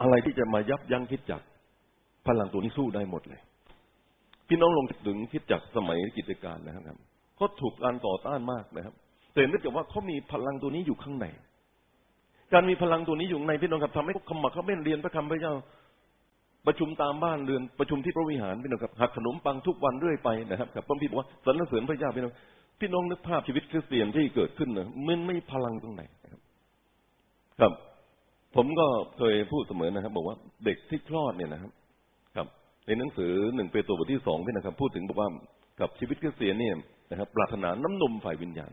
[0.00, 1.42] อะไรที่จะมายับยั้งคิดจัก
[2.26, 3.40] พลังตัวนี้สู้ได้หมดเลย
[4.48, 6.96] พี่น้องลงถึงคิดจักสมัยกิจการนะครับ
[7.36, 8.94] เขาถูกการต่อต้านมากนะครับ
[9.34, 11.26] แต่เนื่องจากว่าเขามีพลังตัวนี้อยู่ข้างใน
[12.52, 15.54] การมีพลังตัวนี้อยู่ในพี่น้องครับทำให้ขมักเขาเม่เรียนพระคำพระเจ้า
[16.66, 22.34] ประชุมตามบ้านเรือนประชุมที่พระวิหารพี่น้องครับหักขนมปังทุกวันเรื่อยไปนะครับครับพระพี่บอกว่าสรรเสริญพระเจ้าพี่น้อง
[22.80, 26.40] พี่น้องนึกภาพชีวิตคริสเตียนที่เกิดขึ้นนะมันไม่พลังตรงไหนครับ
[27.60, 27.72] ครับ
[28.56, 28.86] ผมก็
[29.18, 31.72] เคยพูดเสมอนะครับ บอกว่าเด็กที่คลอดเนี่ยนะครับ
[32.36, 32.46] ครับ
[32.86, 35.28] ในหนังสือหนึ่งเปโตรบทที่สองพี่นะครับ พูดถึงบอกว่า
[35.80, 36.74] กับชีวิตคริสเตียนเนี่ย
[37.10, 38.72] นะครับปรารถนาน้ำนมฝ่ายวิญญาณ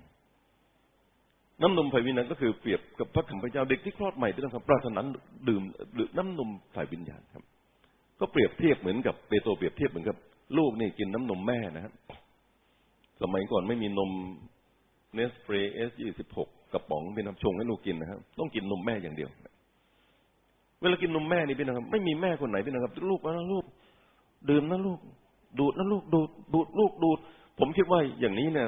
[1.61, 4.99] น้ำนมฝ่ายวิญญาณก็คือเปรียบกับพระขัมพเจ้าเด็กที่คลอดใหม่ที่ต้องปรารถนา
[5.49, 5.63] ดื่ม
[5.95, 7.43] หรือน้ำนมฝ่ายวิญญาณครับ
[8.19, 10.17] ก็เปรียบเทียบเหมือนกับเปโตรเปรียบเทียบเหมือนกับ
[10.57, 11.93] ลูกนี่กินน้ำนมแม่นะครับ
[13.21, 14.11] สมัยก่อนไม่มีนม
[15.13, 19.29] เนสเฟรเอสยี่สิบหกกระป๋องเป็นน้ำชงให้ลูกกินนะครับ ต้องกินนมแม่อย่างเดียว
[20.81, 23.65] เวลากินนมแม่นี่เป็นนะครับไม่มีแม่คนไหนเป็นนะครับลูกนะลูก
[24.49, 24.99] ดื่มนะลูก
[25.59, 27.19] ดูดนะลูกดูดดูดลูกดูด
[27.59, 28.67] ผมคิดว่าอย่างนี้เนี่ย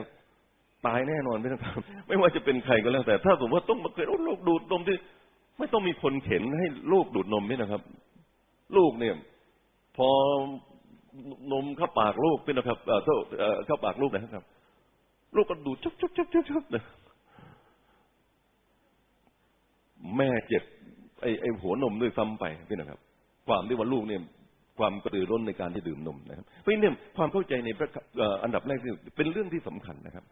[0.86, 1.62] ตายแน่นอนไม่ต้อง
[2.08, 4.98] ไม่ว่าจะเป็นใครก็แล้วแต่ ถ้าสมมติว่าต้องมาเกิดลูกดูดนมที่
[5.60, 7.82] ไม่ต้องมีคนเข็นให้ลูกดูดนมนี่นะครับ
[8.78, 9.16] ลูกเนี่ย
[9.98, 10.10] พอ
[11.52, 13.00] นมเข้าปากลูกเป็นนะครับเอ่อ
[13.66, 14.44] เข้าปากลูกนะครับ
[15.36, 16.84] ลูกก็ดูดชุบชุบชุบชุบชุบนี่ย
[20.18, 20.64] แม่เจ็บ
[21.22, 23.00] ไอ้ไอ้หัวนมด้วยซ้ำไปพี่นะครับ
[23.48, 24.22] ความที่ว่าลูกเนี่ย
[24.80, 27.70] ความกระตือร้นในการที่ดื่มนมนะครับเพราะนี่ความเข้าใจใน
[28.44, 28.80] อันดับแรก
[29.16, 30.24] เป็นเรื่องที่สำคัญนะครับ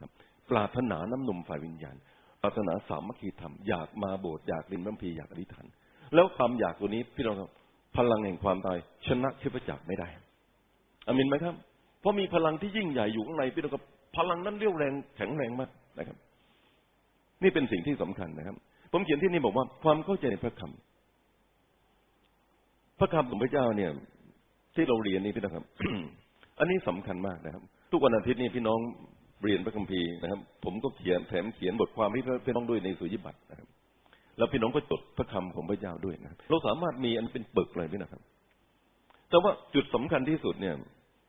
[0.51, 1.95] ปรารถนาน้ำนมฝ่ายวิญญาณ
[2.41, 5.65] ปรารถนาสามัคคีธรรมอยากมาโบสถ์อยากรียนบัมพีอยากอธิษฐาน
[6.13, 7.49] แล้วความอยากตัวนี้พี่น้องครับ
[7.97, 10.07] พลังแห่งความตายชนะชีพจักรไม่ได้
[11.07, 11.55] อามินไหมครับ
[12.01, 13.83] เพราะมีพลังที่ยิ่งใหญ่อยู่ข้างในพี่น้องครับ
[14.17, 15.69] พลังนั้นเรี่ยวแรงแข็งแรงมาก
[15.99, 16.17] นะครับ
[17.43, 18.55] นี่เป็นสิ่งที่สำคัญนะครับ
[18.97, 23.91] ผมเขียนที่นี่บอกว่าความเข้าใจในพระคำพระคำของพระเจ้าเนี่ย
[24.75, 25.65] ที่เราเรียนนี่พี่นะครับ
[26.60, 28.79] อันนี้สำคัญมากนะครับ ทุกวันอาทิตย์นี่พี่น้อง
[29.43, 33.67] เรียนพระคัมภีร์นะครับ ผมก็เขียนแถมเขียนบทความให้พี่น้องด้วยในสุญิบัตรนะครับ
[34.38, 38.21] แล้วพี่น้องก็จดพระคำของพระเจ้าด้วยนะรเราสามารถมีอันเป็นปึกเลยพี่นะครับ
[39.29, 40.75] แต่ว่าจุดสำคัญที่สุดเนี่ย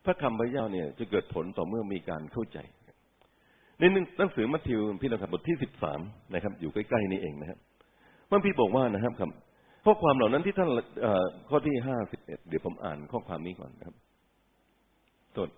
[0.05, 2.59] พระคำพระเจ้าเนี่ยจะเกิดผลต่อเมื่อมีการเข้าใจ
[3.79, 3.83] ใน
[4.17, 5.99] หนังสือมัทธิวพี่นะครับบทที่สิบสาม
[6.33, 7.57] นะครับ อยู่ใกล้ๆนี่เองนะครับ
[8.27, 9.13] เมื่อพี่บอกว่านะครับ
[9.85, 10.69] ข้อความเหล่านั้นที่ท่าน
[11.49, 13.95] ข้อที่ห้าสิบเอ็ดเดี๋ยวผมอ่านข้อความนี้ก่อนนะครับ
[15.35, 15.49] ส่วน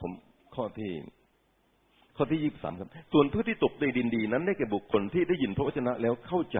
[0.00, 0.12] ผม
[0.54, 0.90] ข้อที่
[2.16, 6.58] ข้อที่ยี่สิบสามครับ ส่วนพืชที่ตกในดินดีนั้นได้แก่บุคคลที่ได้ยินพระวจนะแล้วเข้าใจ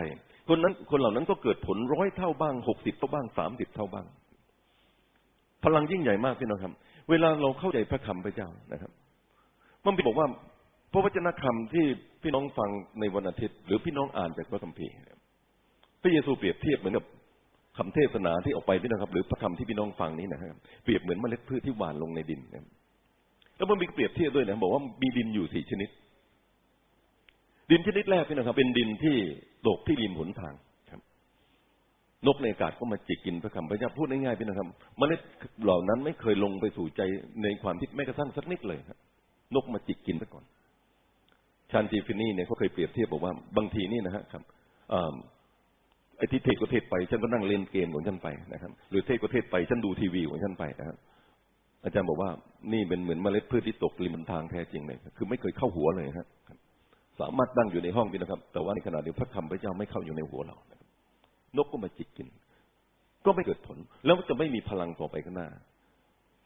[0.48, 4.06] คนนั้นคนเหล่านั้นก็เกิดผลร้อยเท่าบ้างหกสิบเท่าบ้างสามสิบเท่าบ้าง
[5.64, 6.72] พลังยิ่งใหญ่มากพี่น้องครับ
[7.10, 8.90] เวลาเราเข้าใจพระคำพระเจ้านะครับ
[9.84, 10.26] มันบอกว่า
[10.96, 11.84] ระวจนะคำที่
[12.22, 14.94] พี่น้องฟังในวันอาทิตย์ หรือพี่น้องอ่านจากพระคัมภีร์
[16.02, 17.04] พระเยซูเปรียบเทียบเหมือนกับ
[17.78, 22.64] คำเทศนาที่ออกไปพี่น้องครับ หรือพระคำที่พี่น้องฟังนี้นะครับเปรียบเหมือนเมล็ดพืชที่หว่านลงในดินนะ
[23.56, 25.88] แล้วมันมีเปรียบเทียบด้วยนะบอกว่ามีดินอยู่สี่ชนิด
[27.70, 29.16] ดินชนิดแรกพี่น้องครับ เป็นดินที่
[29.66, 30.54] ตกที่ริมหนทาง
[30.90, 31.00] ครับ
[32.26, 35.20] นกในอากาศก็มาจิกกินพระคำพระเจ้าพูดง่ายๆพี่น้องครับเมล็ด
[35.62, 37.00] เหล่านั้นไม่เคยลงไปสู่ใจ
[37.42, 38.98] ในความคิดแม้กระทั่งสักนิดเลยครับ
[39.54, 40.44] นกมาจิกกินซะก่อน
[41.72, 44.42] ชานจีฟินี่เนี่ยเขาเคยเปรียบเทียบบอกว่าบางทีนี่นะฮะครับ
[46.18, 50.96] ไอ้ที่เทศก็เทศไป ฉันก็นั่งเล่นเกมของฉันไปนะครับ หรือเทศก็เทศไปฉันดูทีวีของฉันไปนะครับ
[51.84, 52.30] อาจารย์บอกว่า
[52.72, 56.26] นี่เป็นเหมือนเมล็ดพืชที่ตกริมทางแท้จริงเลยคือไม่เคยเข้าหัวเลยครับ
[57.20, 60.56] สามารถนั่งอยู่ในห้องนี้นะครับ แต่ว่าในขณะเดียวพระคำพระเจ้าไม่เข้าอยู่ในหัวเรา
[61.56, 62.28] นกก็มาจิกกิน
[63.24, 65.48] ก็ไม่เกิดผล แล้วจะไม่มีพลังต่อไปข้างหน้า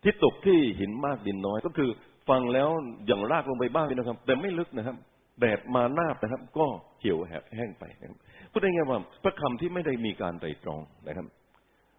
[0.02, 1.90] ที่ตกที่หินมากดินน้อยก็คือ
[2.28, 2.68] ฟังแล้ว
[3.06, 4.96] อย่างรากลงไปบ้างนะครับ แต่ไม่ลึกนะครับ
[5.40, 6.66] แดดมาหน้านะครับ ก็
[7.00, 8.18] เหี่ยวแหบแห้งไปนะครับ
[8.50, 11.26] พูดได้ไงว่าพระคำที่ไม่ได้มีการไตรตรองนะครับ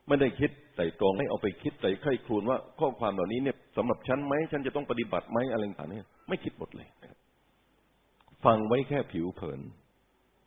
[0.08, 7.20] ไม่ได้คิดไตรตรองไม่เอาไปคิดไตรไข้ครูนว่า ข้อความเหล่านี้เนี่ยสำหรับฉันไหมฉันจะต้องปฏิบัติไหมอะไรต่างๆเนี่ยไม่คิดหมดเลยนะครับ
[8.46, 9.60] ฟังไว้แค่ผิวเผิน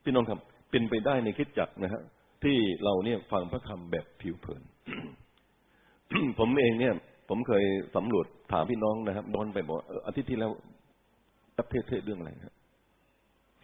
[0.04, 2.02] พี่น้องครับเป็นไปได้ในคิดจักนะฮะ
[2.44, 4.62] ที่เราเนี่ยฟังพระคำแบบผิวเผิน
[6.38, 6.94] ผมเองเนี่ย
[7.28, 7.64] ผมเคย
[7.96, 10.50] สำรวจถามพี่น้องนะครับนอนไปบอกอาทิตย์ที่แล้ว
[11.56, 12.54] รับเทศเทศเรื่องอะไรครับ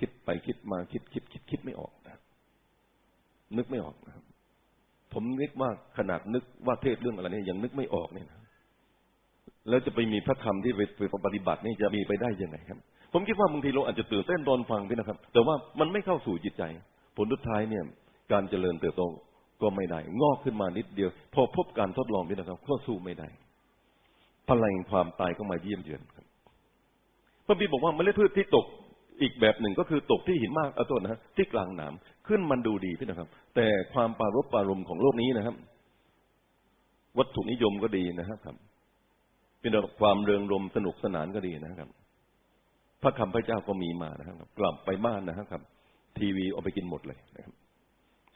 [0.00, 2.20] คิดไปคิดมาคิดคิดคิดคิดไม่ออกนะ
[3.56, 4.24] นึกไม่ออกนะครับ
[5.12, 8.38] ผมนึกว่าขนาดนึกว่าเทศเรื่องอะไรเนี่ยยังนึกไม่ออกเนี่ยนะ
[9.68, 12.78] แล้วจะไปมีพระธรรมที่ไปไปปฏิบัตินี่จะมีไปได้ยังไงครับ
[13.12, 16.62] ผมคิดว่าบางทีเราอาจจะตื่นเต้นตอนฟังพี่นะครับ แต่ว่ามันไม่เข้าสู่จิตใจ
[17.16, 17.84] ผลทุดท้ายเนี่ย
[18.32, 19.02] การเจริญเติบโต
[19.62, 23.28] ก็ไม่ได้ งอกขึ้นมานิดเดียว พอพบการทดลองพี่นะครับก็สู้ไม่ได้
[24.50, 26.26] พลังความตายก็มาเยี่ยมเยือนครับ
[27.46, 28.66] พระบิดบอกว่าเมล็ดพืชที่ตก
[29.22, 31.92] อีกแบบหนึ่งก็คือตกที่หินมากเอาต้นนะที่กลางหนาม
[32.28, 35.56] ขึ้นมันดูดีพี่นะครับ แต่ความปารบปารมของโลกนี้นะครับ
[37.18, 38.56] วัตถุนิยมก็ดีนะครับ
[39.60, 41.88] เป็นความเริงรมสนุกสนานก็ดีนะครับ
[43.02, 45.62] พระคำพระเจ้าก็มีมานะครับ กลับไปบ้านนะครับ
[46.18, 47.54] ทีวีเอาไปกินหมดเลยนะครับ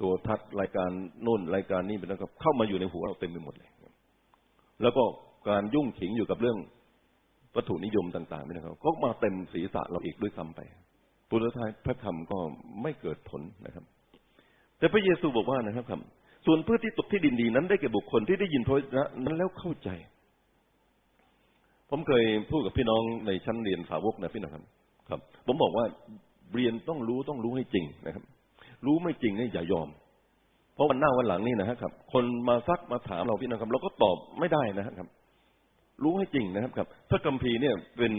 [0.00, 0.90] ตัวทัศรายการ
[1.26, 3.70] นู่นรายการนี้เป็นนะครับ เข้ามาอยู่ในหัวเราเต็มไปหมดเลย
[4.82, 5.04] แล้วก็
[5.48, 6.58] การยุ่งขิงอยู่กับเรื่อง
[7.56, 10.60] วัตถุนิยมต่างๆนี่นะครับก็มาเต็มศีรษะเราอีกด้วยซ้าไป
[11.28, 12.38] ปุถุทายพระคำก็
[12.82, 13.84] ไม่เกิดผลนะครับ
[14.78, 15.86] แต่พระเยซูบอกว่านะครับ
[16.46, 18.76] ส่วนพืชที่ตกที่ดินดีนั้นได้แก่บุคคลที่ได้ยินพระ
[19.24, 19.88] นั้นแล้วเข้าใจ
[21.90, 24.64] ผมเคยพูดกับพี่น้องในชั้นเรียนสาวกนะพี่น้องครับ
[25.08, 25.84] ครับ ผมบอกว่า
[26.54, 28.24] เรียนต้องรู้ต้องรู้ให้จริงนะครับ
[28.86, 29.88] รู้ไม่จริงนี่อย่ายอม
[30.74, 35.08] เพราะวันหน้าวันหลังนี่นะครับ คนมาซักมาถามเราพี่น้องครับ เราก็ตอบไม่ได้นะครับ
[36.02, 38.12] รู้ให้จริงนะครับครับพระคัมภีร์เนี่ยเป็น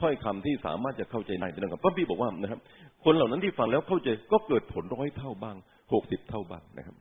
[0.00, 2.60] ถ้อยคำที่สามารถจะเข้าใจได้นะครับพระพี่บอกว่านะครับ
[3.04, 5.56] คนเหล่านั้นที่ฟังแล้วเข้าใจก็เกิดผลร้อยเท่าบ้าง
[5.92, 6.96] หกสิบเท่าบ้างนะครับ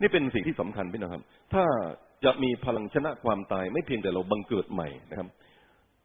[0.00, 1.22] นี่เป็นสิ่งที่สำคัญพี่นะครับ
[1.54, 1.64] ถ้า
[2.24, 5.28] จะมีพลังชนะความตายไม่เพียงแต่เราบังเกิดใหม่นะครับ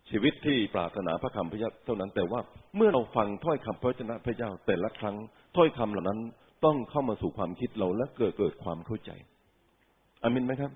[0.09, 2.39] ชีวิตที่ปรารถนาพระคำพระเจ้าเท่านั้น แต่ว่า
[2.75, 5.15] เมื่อเราฟังถ้อยคำพระชนะพระเจ้าแต่ละครั้ง
[5.55, 6.19] ถ้อยคำเหล่านั้น
[6.65, 9.11] ต้องเข้ามาสู่ความคิดเราและเกิดเกิดความเข้าใจ
[10.23, 10.71] อามินไหมครับ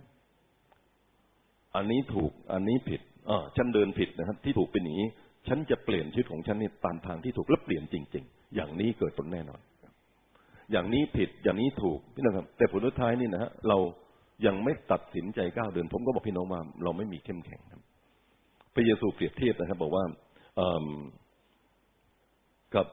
[1.76, 5.08] อันนี้ถูกอันนี้ผิดอ่าฉันเดินผิดนะครับ ที่ถูกเป็นอย่างนี้
[5.48, 9.60] ฉันจะเปลี่ยนชีวิตของฉันในตามทางที่ถูกและเปลี่ยนจริง ๆ อย่างนี้เกิดผลแน่นอน
[10.72, 13.78] อย่างนี้ผิดอย่างนี้ถูกพี่น้องครับ แต่ผลสุดท้ายนี่นะฮะเรา
[14.46, 17.82] ยังไม่ตัดสินใจก้าวเดิน ผมก็บอกพี่น้องว่าเราไม่มีเข้มแข็งครับ
[18.74, 20.06] พระเยซูเปรียบเทียบนะครับ บอกว่า
[22.76, 22.86] กับ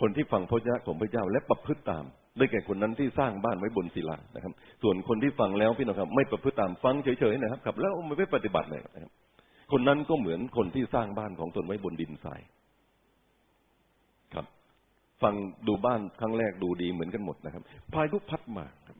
[0.00, 2.04] คนที่ฟังพระเจ้าของพระเจ้าและประพฤติตาม
[2.38, 9.12] ได้แก่คนนั้นที่สร้างบ้านไว้บนศิลานะครับ ส่วนคนที่ฟังแล้วพี่น้องครับ ไม่ประพฤติตามฟังเฉยๆนะครับ แล้วไม่ปฏิบัติเลยนะครับ
[9.72, 12.40] คนนั้นก็เหมือนคนที่สร้างบ้านของตนไว้บนดินทราย
[14.34, 14.46] ครับ
[15.22, 15.34] ฟัง
[15.68, 18.96] ดูบ้านครั้งแรกดูดีเหมือนกันหมดนะครับพายุพัดมาครับ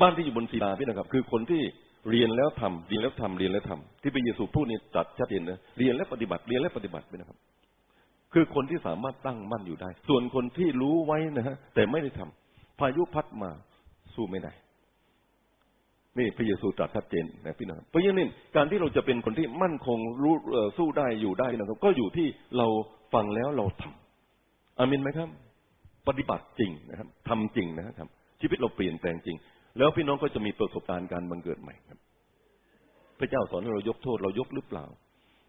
[0.00, 1.62] บ้านที่อยู่บนศิลาพี่นะครับ คือคนที่
[2.10, 7.38] เรียนแล้วทำเรียนแล้วทำเรียนแล้วทำที่พระเยซูพูดนี่ตัดชัดเจนนะเรียนแล้วปฏิบัติเรียนแล้วปฏิบัติไปนะครับ
[8.32, 12.47] คือคนที่สามารถตั้งมั่นอยู่ได้ ส่วนคนที่รู้ไว้นะฮะแต่ไม่ได้ทำ
[12.78, 13.50] พายุพัดมา
[14.14, 14.52] สู้ไม่ได้
[16.18, 20.34] นี่พระเยซูตรัสชัดเจนนะพี่น้องเพราะฉะนั้นการที่เราจะเป็นคนที่มั่นคงรู้
[20.78, 22.66] สู้ได้อยู่ได้นะครับ ก็อยู่ที่เรา
[23.14, 25.28] ฟังแล้วเราทำอามินไหมครับ
[26.08, 28.08] ปฏิบัติจริงนะครับทำจริงนะครับ
[28.40, 29.36] ชีวิตเราเปลี่ยนแปลงจริง
[29.78, 31.98] แล้วพี่น้องก็จะมีประสบการณ์การบังเกิดใหม่ครับ
[33.18, 34.84] พระเจ้าสอนให้เรายกโทษเรายกหรือเปล่า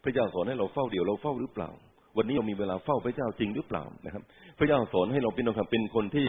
[0.04, 1.70] พระเจ้าสอนให้เราเฝ้าเดี่ยวเราเฝ้าหรือเปล่า
[2.16, 4.22] วันนี้เรามีเวลาเฝ้าพระเจ้าจริงหรือเปล่านะครับ
[4.58, 6.26] พระเจ้าสอนให้เราเป็นองค์เป็นคนที่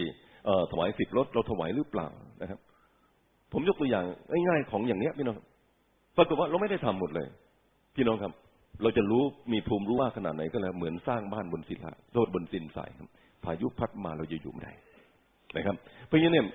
[0.71, 2.07] ถวายสิบรถเราถวายหรือเปล่า
[2.41, 2.59] นะครับ
[3.53, 4.05] ผมยกตัวอย่าง
[4.47, 5.37] ง่ายๆของอย่างเนี้ยพี่น้อง
[6.17, 7.27] ปรากฏว่าเราไม่ได้ทำหมดเลย
[7.95, 8.31] พี่น้องครับ
[8.81, 9.23] เราจะรู้
[9.53, 13.07] มีภูมิรู้ว่าขนาดไหนก็แล้วเหมือนสร้างบ้านบนศิลาโทษบนสินสายครับ
[13.43, 14.73] พายุพัดมาเราจะอยู่ไม่ได้
[15.57, 15.75] นะครับ
[16.07, 16.45] เพราะฉะนั้นเนี่ย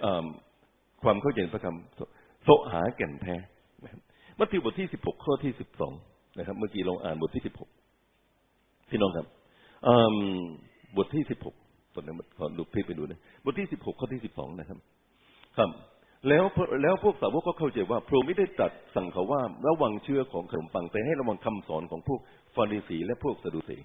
[1.03, 3.37] ความเข้าใจพระคำโสหาแก่นแท้
[3.85, 4.01] นะครับ
[4.39, 5.93] มัทธิวบทที่สิบหกข้อที่สิบสอง
[6.39, 7.69] นะครับ เมื่อกี้ลองอ่านบทที่สิบหก
[8.91, 9.27] พี่น้องครับ
[10.97, 11.55] บทที่สิบหก
[11.97, 14.79] ตอนนี้ขอดูพลิกไปดูนะบทที่สิบหกข้อที่สิบสองนะครับ
[15.57, 15.71] ครับ
[16.29, 16.45] แล้ว
[16.83, 22.21] แล้วพวกสาวกก็เข้าใจว่าพระองค์ไม่ได้ตรัสสั่งเขาว่าระวังเชื่อของขนมปังแต่ให้ระวังคำสอนของพวก
[22.55, 23.77] ฟาริสีและพวกซาดูสี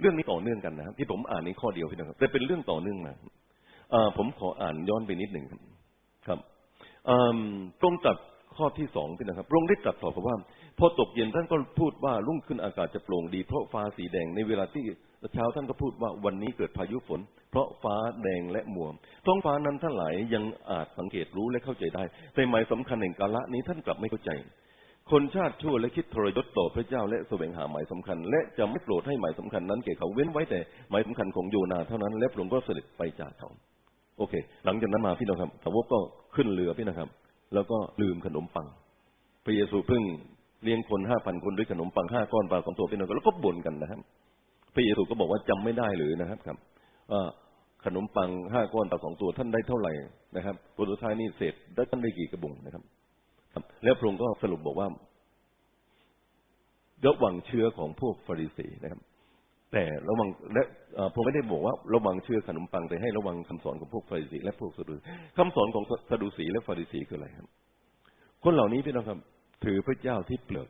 [0.00, 3.12] เรื่องนี้ต่อเนื่องกันนะครับ ที่ผมอ่านในข้อเดียวพี่น้องครับแต่เป็นเรื่องต่อเนื่องมา
[4.16, 5.44] ผมขออ่านย้อนไปนิดหนึ่ง
[6.26, 6.38] ครับ
[7.82, 8.16] ตรงตัด
[8.56, 10.36] ข้อที่สองพี่นะครับพระองค์ได้ตรัสต่อว่า
[10.78, 14.84] พอตกเย็นท่านก็พูดว่ารุ่งขึ้นอากาศจะโปร่งดีเพราะฟ้าสีแดงในเวลาที่
[15.34, 18.88] เช้าท่านก็พูดว่าวันนี้เกิดพายุฝน เพราะฟ้าแดงและมัว
[19.26, 22.02] ท้องฟ้านั้นท่านหลายยังอาจสังเกตรู้และเข้าใจได้
[22.34, 24.30] แต่หมายสำคัญแห่งกาละนี้ท่านกลับไม่เข้าใจ
[25.10, 33.50] คนชาติชั่วและคิดทรยศต่อพระเจ้าและแสวงหาหมายสำคัญ และจะไม่โปรดให้หมายสำคัญนั้นแก่เขาเว้นไว้แต่หมายสำคัญของโยนาเท่านั้นและพระองค์ก็เสด็จไปจากเขา
[34.18, 35.98] โอเค หลังจากนั้นมาพี่น้องครับสาวกก็
[36.34, 37.08] ขึ้นเรือพี่นะครับ
[37.54, 38.66] แล้วก็ลืมขนมปัง
[39.44, 40.02] พระเยซูเพิ่ง
[40.64, 44.00] เลี้ยงคนห้าพันคนด้วยขนมปังห้าก้อนปลาสองตัวพี่น้องแล้วก็บ่นกันนะครับ
[44.74, 46.56] พระเยซูก็บอกว่าจำไม่ได้หรือนะครับครับ
[47.12, 47.22] ว่า
[47.84, 49.92] ขนมปังห้าก้อนปลาสองตัวท่านได้เท่าไหร่
[50.36, 52.82] นะครับผลสุดท้ายนี่เศษได้ท่านได้กี่กระบุงนะครับ
[53.84, 54.88] แล้วพระองค์ก็สรุปบอกว่า
[57.06, 59.00] ระวังเชื้อของพวกฟาริสีนะครับ
[59.72, 60.62] แต่ระวังและ
[61.14, 64.94] ผมไม่ได้บอกว่า ระวังเชื่อขนมปังแต่ให้ระวังคำสอนของพวกฟาริสีและพวกซาดู
[65.38, 67.46] คำสอนของซาดูสีและฟาริสีคืออะไรครับ
[68.44, 69.18] คนเหล่านี้พี่น้องครับ
[69.64, 70.68] ถือพระเจ้าที่เปลือก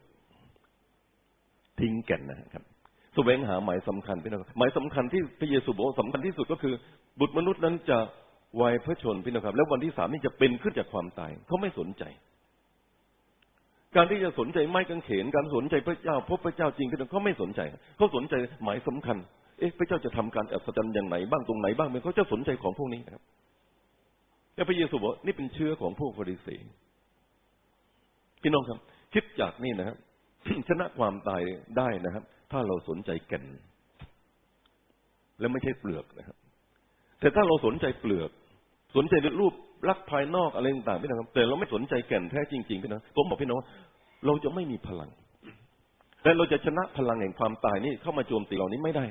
[1.81, 2.65] ทิ้งแก่นนะครับ
[3.29, 6.75] วงหาหมายสำคัญพี่น้องหมายสำคัญที่พระเยซูบอกสำคัญที่สุดก็คือ
[7.21, 7.99] บุตรมนุษย์นั้นจะ
[8.61, 12.05] วายพระชนพี่น้องครับ แล้ววันที่สามนี่จะเป็นขึ้นจากความตายเขาไม่สนใจ
[13.97, 17.61] การที่จะสนใจไม้กางเขน การสนใจพระเจ้าพบพระเจ้าจริงพี่น้องเขาไม่สนใจ
[17.97, 19.17] เขาสนใจหมายสำคัญ
[19.59, 23.23] เอ๊ะพระเจ้าจะทำการอัศจรรย์อย่างไหนบ้างตรงไหนบ้างเขาจะสนใจของพวกนี้นะครับ
[24.55, 26.57] แล้วพระเยซูบอกนี่เป็นเชื้อของพวกฟาริสี
[28.43, 28.79] พี่น้องครับ
[29.15, 29.97] คิดจากนี่นะครับ
[30.69, 31.43] ชนะความตาย
[31.77, 33.45] ได้นะครับ ถ้าเราสนใจแก่น
[35.41, 36.37] และไม่ใช่เปลือกนะครับ
[37.21, 38.31] แต่ถ้าเราสนใจเปลือก
[38.97, 39.55] สนใจรูป
[39.89, 43.61] ลักษณ์ภายนอกอะไรต่างๆพี่น้องครับ แต่เราไม่สนใจแก่นแท้จริงๆพี่น้องผมบอกพี่น้อง
[44.27, 45.11] เราจะไม่มีพลัง
[46.23, 49.05] แต่เราจะชนะพลังแห่งความตายนี่เข้ามาโจมตีเรานี้ไม่ได้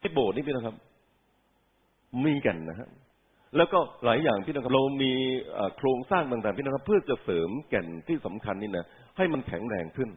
[0.00, 0.76] ไอ้โบสถ์นี่พี่น้องครับ
[2.24, 2.88] มีกันนะครับ
[3.56, 5.12] แล้วก็หลายอย่างพี่น้องครับเรามี
[5.76, 8.84] โครงสร้างต่างๆพี่น้องครับเพื่อจะเสริมแก่นที่สำคัญนี่นะ
[9.16, 10.10] ให้มันแข็งแรงขึ้น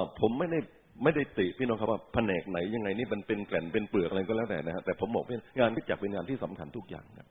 [0.00, 0.58] อผมไม่ได้
[1.04, 7.28] ไม่ได้ติพี่น้องครับว่าแผนกไหนยังไงนี่มันเป็นแก่นเป็นเปลือกอะไรก็แล้วแต่นะฮะแต่ผมบอกเป็นงานที่จักเป็นงานที่สำคัญทุกอย่างนะ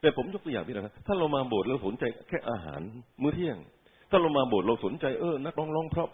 [0.00, 2.80] แต่ผมยกตัวอย่างพี่น้องครับถ้าเรามาโบสถ์เราสนใจแค่อาหาร
[3.22, 3.58] มื้อเที่ยง
[4.10, 6.08] ถ้าเรามาโบสถ์เราสนใจเออนักร้องร้องเพราะ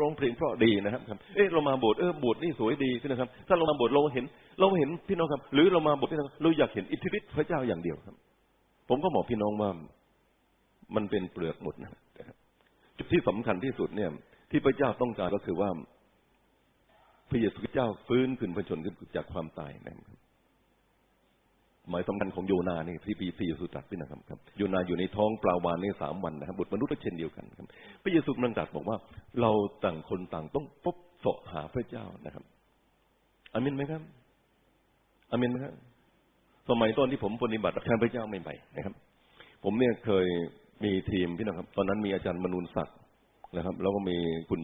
[0.00, 4.24] ร้องเพลงเพราะดีนะครับครับเออเรามาโบสถ์เออโบสถ์นี่สวยดีพี่นะครับ ถ้าเรามาโบสถ์เราเห็น
[4.60, 8.16] เราเห็นพี่น้องครับ หรือเรามาโบสถ์พี่น้องเราอยากเห็นอิทธิฤทธิ์พระเจ้าอย่างเดียวครับ
[8.88, 9.70] ผมก็บอกพี่น้องว่า
[10.96, 11.90] มันเป็นเปลือกหมดนะ
[12.98, 14.10] จุดที่สำคัญที่สุดเนี่ย
[14.50, 15.70] ที่พระเจ้าต้องการก็คือว่า
[17.30, 20.18] พระเยซูเจ้าฟื้นขึ้นพระชนขึ้นจากความตายนะครับ
[21.90, 27.66] หมายสำคัญของโยนานี่ที่ปีสี่สุตัดพี่นะครับครับ โยนาอยู่ในท้องปลาวานในสามวันนะครับบุตรมนุษย์ก็เช่นเดียวกันครับ
[28.02, 28.96] พระเยซูนังตรัสบอกว่า
[29.40, 29.50] เรา
[29.84, 32.44] ต่างคนต่างต้องพบสาะหาพระเจ้านะครับ
[33.52, 34.02] อามินไหมครับ
[35.30, 35.74] อามินไหมครับ
[36.68, 38.94] สมัยตอนที่ผมปฏิบัติแทนพระเจ้าใหม่ๆนะครับ
[39.64, 40.26] ผมเนี่ยเคย
[40.84, 42.96] มีทีมพี่นะครับ ตอนนั้นมีอาจารย์มนุนศักดิ์
[43.56, 44.16] นะครับ แล้วก็มี
[44.50, 44.60] คุณ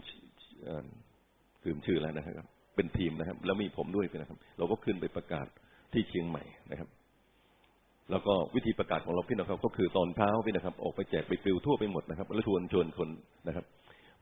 [1.65, 5.47] ลืมชื่อแล้วนะครับ เป็นทีมนะครับ แล้วมีผมด้วยนะครับ เราก็ขึ้นไปประกาศ
[5.93, 6.89] ที่เชียงใหม่นะครับ
[8.11, 13.09] แล้วก็วิธีประกาศของเราพี่นะครับ ก็คือตอนเช้าพี่นะครับ ออกไปแจกไปฟิลทั่วไปหมดนะครับ แล้วชวนชวนคน
[13.47, 13.65] นะครับ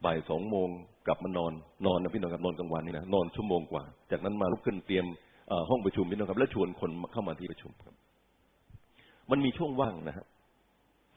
[0.05, 0.69] บ่ายสองโมง
[1.07, 1.53] กลับมานอน
[1.87, 5.07] นอนนะพี่น้องครับนอนกลางวันนี่นะนอนชั่วโมงกว่า จากนั้นมาลุกขึ้นเตรียม
[5.71, 7.95] ห้องประชุมพี่น้องครับ แล้วชวนคนเข้ามาที่ประชุมครับ
[9.31, 10.27] มันมีช่วงว่างนะครับ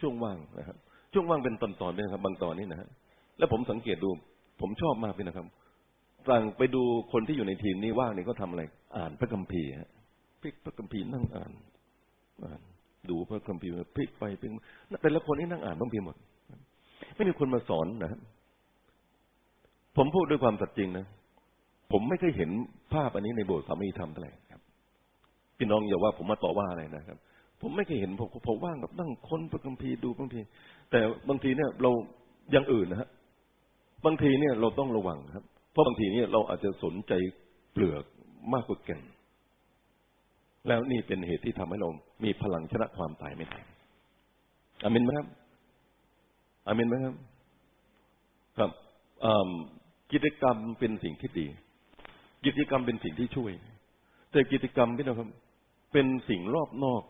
[0.01, 0.77] ช่วงว่างนะครับ
[1.13, 2.87] ช่วงว่างเป็นตอนๆนะครับ บางตอนนี่นะฮะ
[3.37, 4.09] แล้วผมสังเกตดู
[4.61, 5.47] ผมชอบมากพี่นะครับ
[6.29, 8.63] สั่งไปดูคนที่อยู่ในทีมนี้ว่างนี่ก็ทำอะไร
[8.97, 9.89] อ่านพระคัมภีร์ฮะ
[10.41, 11.51] พลิกพระคัมภีร์นั่งอ่าน
[12.45, 12.61] อ่าน
[13.09, 14.51] ดูพระคัมภีร์พลิกไปพลิก
[15.01, 16.15] แต่ละคนนี่นั่งอ่านพระคัมภีร์หมด
[17.15, 18.19] ไม่มีคนมาสอนนะ
[19.97, 21.05] ผมพูดด้วยความสัตย์จริงนะ
[21.91, 22.49] ผมไม่เคยเห็น
[22.93, 24.61] ภาพอันนี้ในโบสถ์สามีธรรมเท่าไหร่ครับ
[25.57, 27.17] พี่น้องอย่าว่าผมมาต่อว่าอะไรนะครับ
[27.61, 30.47] ผมไม่เคยเห็นผมผมว่างแบบนั่งค้นพระคัมภีร์ดูพระคัมภีร์
[30.91, 31.91] แต่บางทีเนี่ยเรา
[32.51, 33.09] อย่างอื่นนะฮะ
[34.05, 37.13] บางทีเนี่ยเราต้องระวังครับ เพราะบางทีเนี่ยเราอาจจะสนใจ
[37.71, 38.03] เปลือก
[38.53, 39.01] มากกว่าแก่น
[40.67, 41.89] แล้วนี่เป็นเหตุที่ทำให้เรา
[42.23, 43.59] มีพลังชนะความตายไม่ได้
[44.83, 45.27] อามินไหมครับ
[46.67, 47.15] อามินไหมครับ
[48.57, 48.71] ครับ
[50.11, 51.47] กิจกรรมเป็นสิ่งที่ดี
[52.45, 53.51] กิจกรรมเป็นสิ่งที่ช่วย
[54.31, 55.29] แต่กิจกรรมพี่น้องครับ
[55.93, 57.03] เป็นสิ่งรอบนอก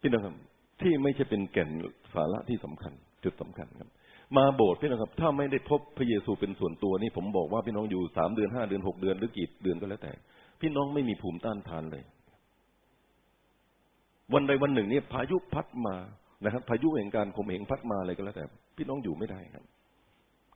[0.00, 0.36] พี่น้องครับ
[0.80, 1.70] ที่ไม่ใช่เป็นแก่น
[2.14, 2.92] สาระที่สำคัญ
[3.24, 3.90] จุดสำคัญครับ
[4.36, 10.12] มาโบสถ์พี่น้องครับ ถ้าไม่ได้พบพระเยซูเป็นส่วนตัวนี่ผมบอกว่าพี่น้องอยู่สามเดือนห้าเดือนหกเดือนหรือกี่เดือนก็แล้วแต่
[10.60, 12.02] พี่น้องไม่มีภูมิต้านทานเลย
[14.34, 15.96] วันใดวันหนึ่งเนี่ยพายุพัดมา
[16.44, 18.44] นะครับ พายุแห่งการข่มเหงพัดมาอะไรก็แล้วแต่
[18.76, 19.64] พี่น้องอยู่ไม่ได้ครับ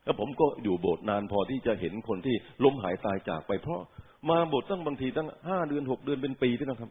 [0.04, 3.80] แล้วผมก็อยู่โบสถ์นานพอที่จะเห็นคนที่ล้มหายตายจากไป เพราะ
[4.30, 6.90] มาโบสถ์ตั้งบางทีตั้งห้าเดือนหกเดือนเป็นปีด้วยนะครับ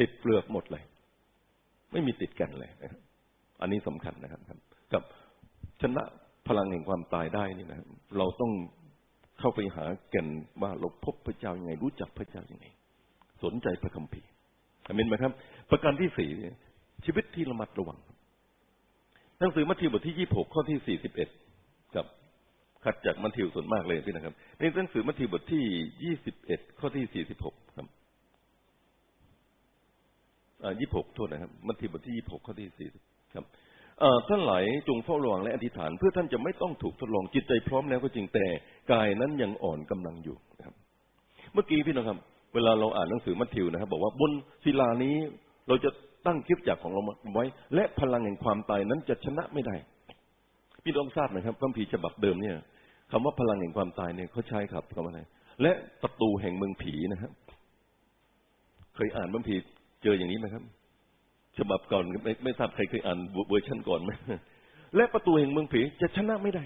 [0.00, 0.82] ติดเปลือกหมดเลย
[1.92, 2.70] ไม่มีติดกันเลย
[3.60, 4.40] อันนี้สำคัญนะครับ
[4.92, 5.02] กับ
[5.82, 6.02] ชนะ
[6.48, 7.78] พลังแห่งความตายได้นี่นะ
[8.18, 8.52] เราต้อง
[9.38, 10.28] เข้าไปหาแก่น
[10.62, 12.66] ว่าเราพบพระเจ้ายัางไง รู้จักพระเจ้ายัางไง
[13.44, 14.28] สนใจพระคัมภีร์
[14.86, 15.32] อเห็นไหมครับ
[15.70, 16.30] ประการที่สี่
[17.04, 17.98] ชีวิตที่ระมัดระวัง
[19.38, 21.28] หนังสือมัทธิวบทที่ยี่หกข้อที่สี่สิบเอ็ด
[21.94, 22.06] ครับ
[22.84, 25.64] ขัดจากมัทธิวส่วนมากเลยพี่นะครับ ในหนังสือมัทธิวบทที่
[26.04, 27.86] ยี่สิบเอ็ดข้อที่สี่สิบหกครับ
[30.62, 32.88] อ่ายี่หกโทษนะครับ มัทธิวบทที่ยี่หกข้อที่สี่
[33.34, 33.44] ครับ
[34.28, 38.46] ท่านหลายจงเฝ้าระวังและอธิษฐาน เพื่อท่านจะไม่ต้องถูกทดลองจิตใจพร้อมแล้วก็จริงแต่
[38.92, 40.74] กายนั้นยังอ่อนกำลังอยู่ครับ
[41.52, 42.18] เมื่อกี้พี่น้องครับ
[42.54, 44.30] เวลาเราอ่านหนังสือมัทธิวนะครับ บอกว่าบน
[44.64, 45.16] ศิลานี้
[45.68, 45.90] เราจะ
[46.26, 47.02] ตั้งคิดจักของเรา
[47.34, 49.76] ไว้ และพลังแห่งความตายนั้นจะชนะไม่ได้
[50.84, 52.56] พี่น้องทราบไหมครับคัมภีร์ฉบับเดิมเนี่ย
[53.12, 55.20] คำว่าพลังแห่งความตายเนี่ยเขาใช้ครับคำว่าอะไร
[55.62, 57.30] และประตูแห่งเมืองผีนะครับ
[58.94, 59.60] เคยอ่านคัมภีร์
[60.02, 60.62] เจออย่างนี้ไหมครับ
[61.58, 64.10] ฉบับก่อนไม่ไม่ทราบใครเคยอ่านเวอร์ชันก่อนไหม
[64.96, 66.64] และประตูแห่งเมืองผีจะชนะไม่ได้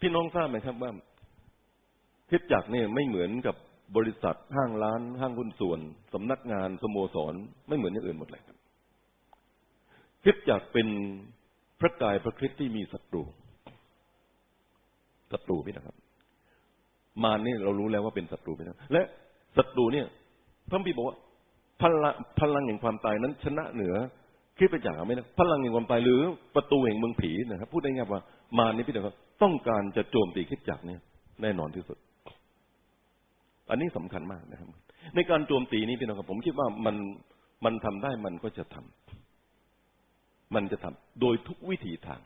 [0.00, 0.90] พี่น้องทราบไหมครับว่า
[2.30, 3.56] คิดจักเนี่ยไม่เหมือนกับ
[3.96, 5.80] บริษัทห้างร้าน ห้างหุ้นส่วน
[6.12, 7.34] สำนักงานสโมสร
[7.68, 8.56] ไม่เหมือนอย่างอื่นหมดเลยครับ
[10.24, 10.88] คิดจักเป็น
[11.80, 13.22] พระกายพระคริสต์ที่มีศัตรู
[15.32, 15.96] ศัตรูพี่นะครับ
[17.22, 19.02] มารนี่เรารู้แล้วว่าเป็นศัตรูพี่นะและ
[19.56, 20.06] ศัตรูเนี่ย
[20.70, 21.16] พระบิดบอกว่า
[21.82, 23.94] พลังพลังแห่งความตายนั้น ชนะเหนือ
[24.58, 26.20] คิดไปจากไหมนะพลังแห่งความตายหรือ
[26.54, 28.22] ประตูแห่งเมืองผีนะครับพูดได้ง่ายว่า
[28.58, 31.00] มานี่พี่นะครับต้องการจะโจมตีคิดจักเนี่ย
[31.42, 31.98] แน่นอนที่สุด
[33.70, 34.68] อันนี้สำคัญมากนะครับ
[35.14, 36.96] ในการโจมตีนี้พี่น้องครับผมคิดว่ามัน
[37.64, 42.20] มันทำได้มันก็จะทำมันจะทำโดยทุกวิถีทาง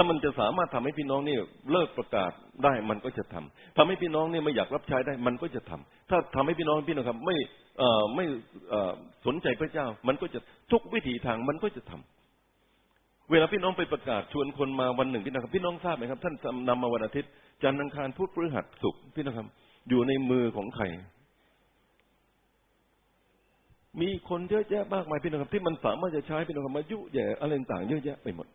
[0.00, 1.36] ถ้ามันจะสามารถทำให้พี่น้องนี่
[1.72, 2.32] เลิกประกาศ
[2.64, 7.36] ได้มันก็จะทำทำให้พี่น้องนี่ไม่อยากรับใช้ได้มันก็จะทำถ้าทำให้พี่น้องพี่น้องครับไม่
[7.78, 8.24] เอ่อไม่
[8.70, 8.92] เอ่อ
[9.26, 10.40] สนใจพระเจ้า มันก็จะ
[10.72, 16.34] ทุกวิถีทางมันก็จะทำเวลาพี่น้องไปประกาศชวนคนมาวันหนึ่งพี่น้องครับพี่น้องทราบไหมครับท่าน
[16.68, 17.30] นำมาวันอาทิตย์
[17.62, 19.46] จันทร์อังคารพุธพฤหัสศุกร์พี่น้องครับ
[19.88, 20.84] อยู่ในมือของใคร
[24.00, 28.46] มีคนเยอะแยะมากมายพี่น้องครับที่มันสามารถจะใช้พี่น้องครับมายุแย่อะไรต่างเยอะแยะไปหมด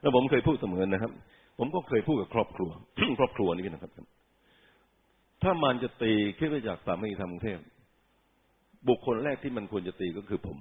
[0.00, 1.12] แล้วผมเคยพูดเสมอนะครับ
[1.58, 2.70] ผมก็เคยพูดกับครอบครัว
[3.18, 3.92] ครอบครัวนี้นะครับ
[5.42, 7.60] ถ้ามันจะตีคิดว่าจากสามีธรรมเทพ
[8.88, 10.56] บุคคลแรกที่มันควรจะตีก็คือผม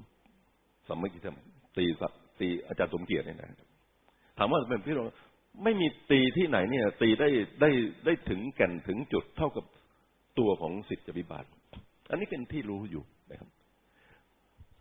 [0.88, 1.36] สามีธรรม
[1.78, 2.08] ตีสั
[2.40, 3.50] ตีอาจารย์สมเกียรติเนี่ยนะ
[4.38, 5.06] ถามว่าเป็นพี่น้อง
[5.64, 7.30] ไม่มีตีที่ไหนเนี่ย ตีได้
[7.62, 7.70] ได้
[8.06, 9.66] ได้ถึงแก่นถึงจุดเท่ากับ
[10.40, 11.46] ตัวของสิทธิบิบาล
[12.10, 13.50] อันนี้เป็นที่รู้อยู่นะครับ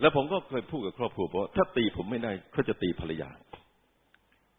[0.00, 3.30] แล้วผมก็เคยพูดกับครอบครัวว่าถ้าตีผมไม่ได้เขาจะตีภรรยา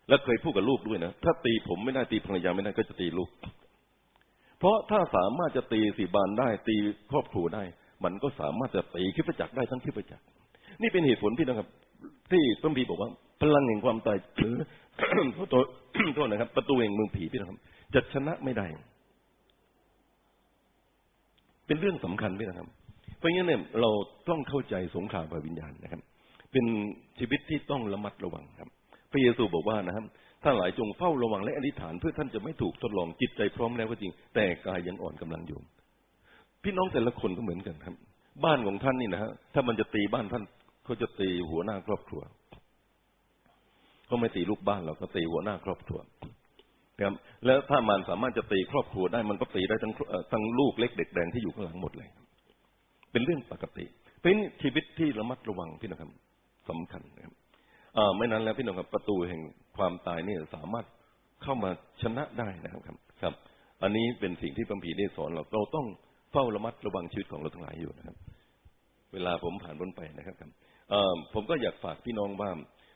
[0.10, 3.30] และเคยพูดกับลูกด้วยนะ ถ้าตีผมไม่ได้ตีภรรยาไม่ได้ก็จะตีลูก
[4.60, 6.76] เพราะถ้าสามารถจะตีสีบานได้ ตี
[7.12, 7.64] ครอบครัวได้
[8.04, 10.26] มันก็สามารถจะตีคิดประจักษ์ได้ทั้งคิดประจักษ์
[10.82, 11.68] นี่เป็นเหตุผลพี่นะครับ
[12.32, 13.10] ที่พระพีบอกว่า
[13.42, 14.56] พลังแห่งความตายหรือ
[15.36, 15.66] โทษ
[16.16, 17.58] โทษนะครับ ประตูแห่งเมืองผีพี่นะครับ
[17.94, 18.66] จะชนะไม่ได้
[21.68, 22.68] เป็นเรื่องสำคัญพี่นะครับ
[23.18, 23.90] เพราะงั้นเนี่ยเรา
[24.30, 26.02] ต้องเข้าใจสงครามฝ่ายวิญญาณนะครับ
[26.52, 26.66] เป็น
[27.20, 28.70] ชีวิตที่ต้องระมัดระวังครับ
[29.12, 30.06] พระเยซูบอกว่านะครับ
[30.44, 35.60] ท่านหลายจงเฝ้าระวังและอธิษฐานเพื่อท่านจะไม่ถูกทดลองจิตใจพร้อมแล้วก็จริง แต่กายยังอ่อนกำลังอยู่
[36.64, 37.96] พี่น้องแต่ละคนก็เหมือนกันครับ
[38.46, 40.44] บ้านของท่านนี่นะฮะถ้ามันจะตีบ้านท่าน
[40.86, 42.22] เขาจะตีหัวหน้าครอบครัว
[44.06, 46.00] เขาไม่ตีลูกบ้านเราก็ตีหัวหน้าครอบครัว
[47.02, 47.14] ครับ
[47.46, 49.94] แล้วถ้ามันสามารถจะตีครอบครัวได้มันก็ตีได้ทั้ง
[50.32, 52.10] ทั้งลูกเล็กเด็กแดงที่อยู่ข้างหลังหมดเลย
[53.12, 53.86] เป็นเรื่องปกติ
[54.22, 56.10] เป็นชีวิตที่ระมัดระวังพี่น้องครับ
[56.70, 57.34] สำคัญนะครับ
[58.18, 59.42] ไม่นั้นแล้วพี่น้องครับประตูแห่ง
[59.78, 60.86] ความตายนี่สามารถ
[61.44, 61.70] เข้ามา
[62.02, 63.34] ชนะได้นะครับครับ
[63.84, 65.86] อันนี้เป็นสิ่งที่พระพีได้สอนเราเราต้อง
[66.32, 68.16] เฝ้าระมัดระวังชีวิตของเราทั้งหลายอยู่นะครับ
[69.14, 70.50] เวลาผมผ่านพ้นไปนะครับครับ
[71.34, 72.52] ผมก็อยากฝากพี่น้องว่า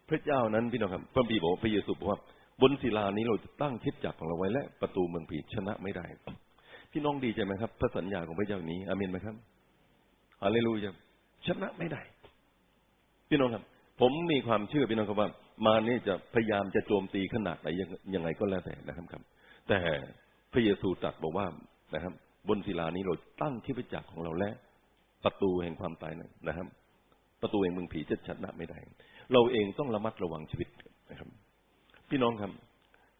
[0.09, 2.19] พระเจ้านั้นพี่น้องครับพระบีบอกพระเยซูบอกว่า
[2.61, 6.05] บนศิลานี้เราจะตั้งคิดจักของเราไว้และประตูเมืองผีชนะไม่ได้
[6.91, 9.35] พี่น้องดีใจไหมครับ พระสัญญาของพระเจ้านี้อามินไหมครับ
[10.43, 10.91] ฮาเลลูยา
[11.47, 12.01] ชนะไม่ได้
[13.29, 13.63] พี่น้องครับ
[14.05, 15.29] ผมมีความเชื่อพี่น้องครับว่า
[15.65, 17.67] มานี่จะพยายามจะโจมตีขนาดไหน
[18.15, 19.21] ยังไงก็แล้วแต่นะครับครับ
[19.69, 19.79] แต่
[20.53, 21.45] พระเยซูตรัสบอกว่า
[21.95, 22.13] นะครับ
[22.49, 24.51] บนศิลานี้เราตั้งที่พระจักรของเราและ
[25.23, 26.13] ประตูแห่งความตาย
[26.47, 26.67] นะครับ
[27.41, 28.77] ประตูแห่งเมืองผีจะชนะไม่ได้
[29.33, 30.69] เราเองต้องระมัดระวังชีวิต
[31.11, 31.29] นะครับ
[32.09, 32.51] พี่น้องครับ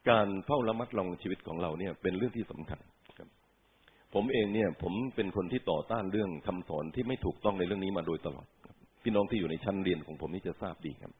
[0.10, 2.80] การเฝ้าระมัดระวังชีวิตของเราเนี่ย เป็นเรื่องที่สำคัญ
[3.18, 3.28] ครับ
[4.14, 8.48] ผมเองเนี่ย ผมเป็นคนที่ต่อต้านเรื่องคำสอนที่ไม่ถูกต้องในเรื่องนี้มาโดยตลอด
[9.04, 11.12] พี่น้องที่อยู่ในชั้นเรียนของผมนี่จะทราบดีครับ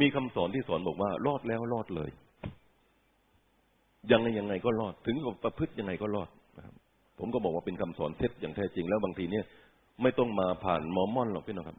[0.00, 2.10] มีคำสอนที่สอนบอกว่า รอดแล้วรอดเลย
[4.10, 6.74] ยังไงยังไงก็รอด ถึงกับประพฤติยังไงก็รอดนะครับ
[7.18, 9.44] ผมก็บอกว่าเป็นคำสอนเท็จอย่างแท้จริงแล้วบางทีเนี่ย
[10.02, 11.78] ไม่ต้องมาผ่านมอมมอนหรอกพี่น้องครับ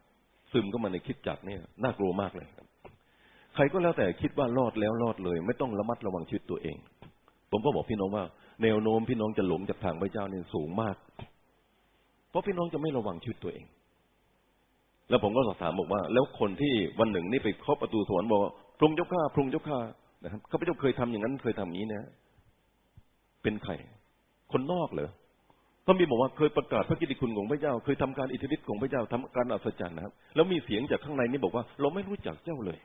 [0.52, 2.66] ซึมก็มาในคิดจักเนี่ยน่ากลัวมากเลยครับ
[3.54, 6.76] ใครก็แล้วแต่คิดว่ารอดแล้วรอดเลย ไม่ต้องระมัดระวังชีวิตตัวเอง
[7.50, 8.24] ผมก็บอกพี่น้องว่า
[8.62, 10.96] แนวโน้มพี่น้องจะหลงจากทางพระเจ้าเนี่ยสูงมาก
[12.30, 13.64] เพราะพี่น้องจะไม่ระวังชีวิตตัวเอง
[15.10, 18.40] แล้วผมก็สอบถามบอกว่า แล้วคนที่วันหนึ่งนี่ไปเคาะประตูสวรรค์บอก
[18.78, 19.78] พรุงเจ้าข้าพรุงเจ้าข้า
[20.22, 22.08] นะครับข้าพเจ้าเคยทำอย่างนั้นเคยทำอย่างนี้นะ
[23.42, 23.72] เป็นใคร
[24.52, 25.10] คนนอกเหรอ
[25.86, 32.78] พระมีบอกว่าเคยประกาศพระกิติคุณของพระเจ้า เคยทำการอิทธิฤทธิ์ของพระเจ้าทำการอัศจรรย์นะครับ แล้วมีเสียงจากข้างในนี่บอกว่า เราไม่รู้จักเจ้าเลย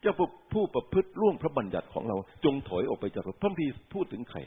[0.00, 0.14] เจ้า
[0.52, 4.38] ผู้ประพฤติร่วงพระบัญญัติของเรา จงถอยออกไปจากเราพระพีพูดถึงใคร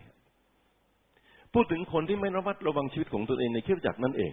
[1.53, 4.31] พูดถึงคนที่ไม่ระมัดระวังชีวิตของตนเองในเคี่ยวจักรนั่นเอง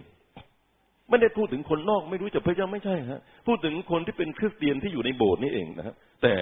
[1.11, 6.35] ไม่ได้พูดถึงคนนอกไม่รู้จักพระเจ้าไม่ใช่ฮะพูดถึงคนที่เป็นคริสเตียนที่อยู่ในโบสถ์นี่เองนะครับแต่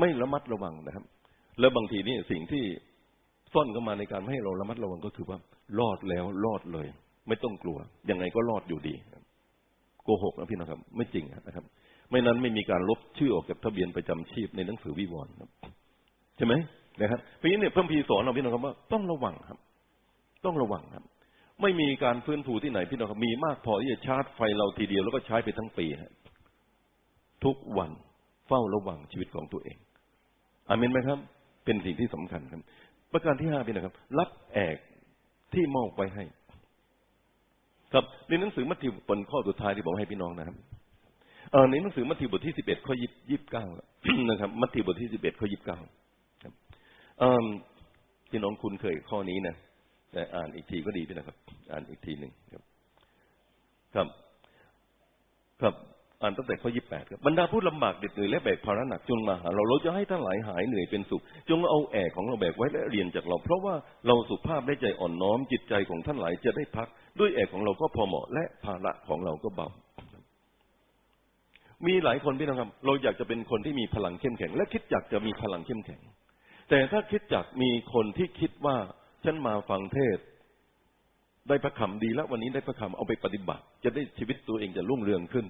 [0.00, 1.04] ไม่ระมัดระวังนะครับ
[1.60, 2.64] แล้วบางทีนี่สิ่งที่
[3.52, 5.38] ซ่อนเข้ามาในการไม่ให้เราระมัดระวังก็คือว่า
[5.78, 6.86] รอดแล้วรอดเลย
[7.28, 7.78] ไม่ต้องกลัว
[8.10, 8.94] ยังไงก็รอดอยู่ดี
[10.04, 11.64] โกหกนะพี่นะครับ ไม่จริงนะครับ
[12.10, 15.32] ไม่นั้นไม่มีการลบชื่อออกจากทะเบียนประจำชีพในหนังสือวิวรณ์
[16.36, 16.54] ใช่ไหม
[17.00, 19.58] นะครับเพราะนี้เนี่ยเพิ่มพีสอนเราพี่น้องครับว่าต้องระวังครับ
[20.44, 21.04] ต้องระวังครับ
[21.62, 26.12] ไม่มีการฟื้นฟูที่ไหนพี่น้องครับมีมากพอที่จะชาร์จไฟเราทีเดียวแล้วก็ใช้ไปทั้งปีฮะ
[27.44, 27.90] ทุกวัน
[28.46, 29.76] เฝ้าระวังชีวิตของตัวเอง
[30.68, 31.18] อามินไหมครับ
[31.64, 32.60] เป็นสิ่งที่สำคัญครับ
[33.12, 34.76] ประการที่ห้าพี่นะครับ รับแอก
[35.54, 36.24] ที่มอบไว้ให้
[37.92, 40.56] ครับในหนังสือมัทธิวบทข้อสุดท้ายที่บอกให้พี่น้องนะครับ
[41.70, 43.66] ในหนังสือมัทธิวบทที่สิบเอ็ดข้อยี่สิบเก้า
[44.30, 45.78] นะครับ มัทธิวบทที่สิบเอ็ดข้อยี่สิบเก้า
[46.42, 46.52] ครับ
[48.30, 49.56] พี่น้องคุณเคยข้อนี้นะ
[50.16, 51.36] แต่อ่านอีกทีก็ดีพี่นะครับ
[51.72, 52.62] อ่านอีกทีหนึ่งครับ
[53.94, 54.06] ครับ
[55.60, 55.74] ครับ
[56.22, 63.74] อ่านตั้งแต่ข้อยี่แปดครับบรรดาผู้ลำบากเด็ดเหนื่อยและแบกภาระหนักจงมาหาเราเราจะให้ท่านหลายหายเหนื่อยเป็นสุข จงเอาแอกของเราแบกไว้และเรียนจากเรา เพราะว่า
[64.06, 66.88] เราสุภาพได้ใจอ่อนน้อมจิตใจของท่านหลายจะได้พัก
[67.18, 69.68] ด้วยแอกของเราก็พอเหมาะและภาระของเราก็เบา
[71.86, 76.00] มีหลายคนพี่นะครับ เราอยากจะเป็นคนที่มีพลังเข้มแข็ง และคิดอยากจะมีพลังเข้มแข็ง
[76.70, 78.76] แต่ถ้าคิดจากมีคนที่คิดว่า
[79.26, 80.18] ฉันมาฟังเทศ
[81.48, 85.46] ได้พระคำดีแล้ววันนี้ได้พระคำเอาไปปฏิบัติ จะได้ชีวิตตัวเองจะรุ่งเรืองขึ้น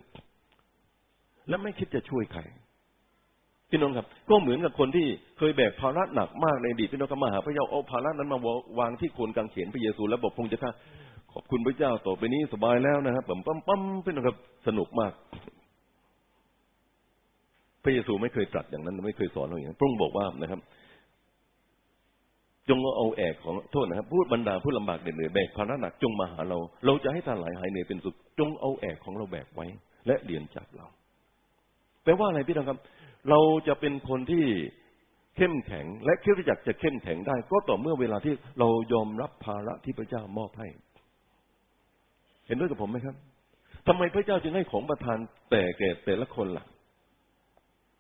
[1.49, 2.43] และไม่คิดจะช่วยใคร
[3.71, 5.07] พี่น้องครับ ก็เหมือนกับคนที่
[5.39, 8.41] เคยแบกภาระหนักมากในอดีตพี่น้องก็มาหาพระเจ้าเอาภาระนั้นมา
[8.79, 10.71] วางที่โคนกางเขนพระเยซูแล้วบอกคงจะค่า
[11.33, 15.13] ขอบคุณพระเจ้าต่อไปนี้สบายแล้วนะครับปั๊มปั๊มปั๊มพี่น้องครับสนุกมาก
[17.83, 20.61] พระเยซูไม่เคยตรัสอย่างนั้น ไม่เคยสอนเราอย่างนั้นพระองค์บอกว่านะครับ
[22.69, 29.67] จงเอาแอกของโทษนะครับพูดบรรดาผู้ลำบากเหนื่อยแบกภาระหนักจงมาหาเรา เราจะให้ท่านหลายหายเหนื่อยเป็นสุข จงเอาแอกของเราแบกไว้
[30.07, 30.87] และเรียนจากเรา
[32.03, 32.79] แปลว่าอะไรพี่น้องครับ
[33.31, 34.45] เราจะเป็นคนที่
[35.37, 40.69] เข้มแข็ง และคิดว่าอยากจะเข้มแข็งได้ ก็ต่อเมื่อเวลาที่เรายอมรับภาระที่พระเจ้ามอบให้
[42.47, 43.17] เห็นด้วยกับผมไหมครับ
[43.87, 45.19] ทำไมพระเจ้าจึงให้ของประทาน
[45.51, 46.65] แต่แก่แต่ละคนล่ะ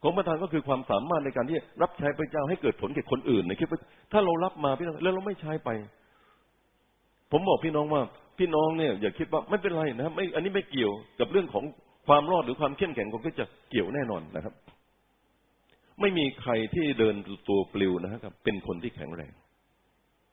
[0.06, 3.76] องประทานก็คือความสามารถในการที่รับใช้พระเจ้าให้เกิดผลแก่คนอื่นนะคิดว่
[4.12, 5.70] ถ้าเรารับมาพี่น้องแล้วเราไม่ใช้ไป
[7.32, 8.02] ผมบอกพี่น้องว่า
[8.38, 11.64] พี่น้องเนี่ย อย่าคิดว่าไม่เป็นไรนะครับไม่อันนี้ไม่เกี่ยวกับเรื่องของ
[12.06, 14.54] ความรอดหรือความเข้มแข็งของก็จะเกี่ยวแน่นอนนะครับ
[16.00, 17.14] ไม่มีใครที่เดิน
[17.48, 19.32] ตัวปลิวนะครับ เป็นคนที่แข็งแรง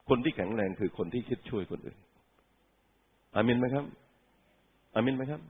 [0.09, 1.97] คนที่แข็งแรงคือคนที่คิดช่วยคนอื่น
[3.36, 3.86] อามินไหมครับ
[4.95, 5.41] อามินไหมครับ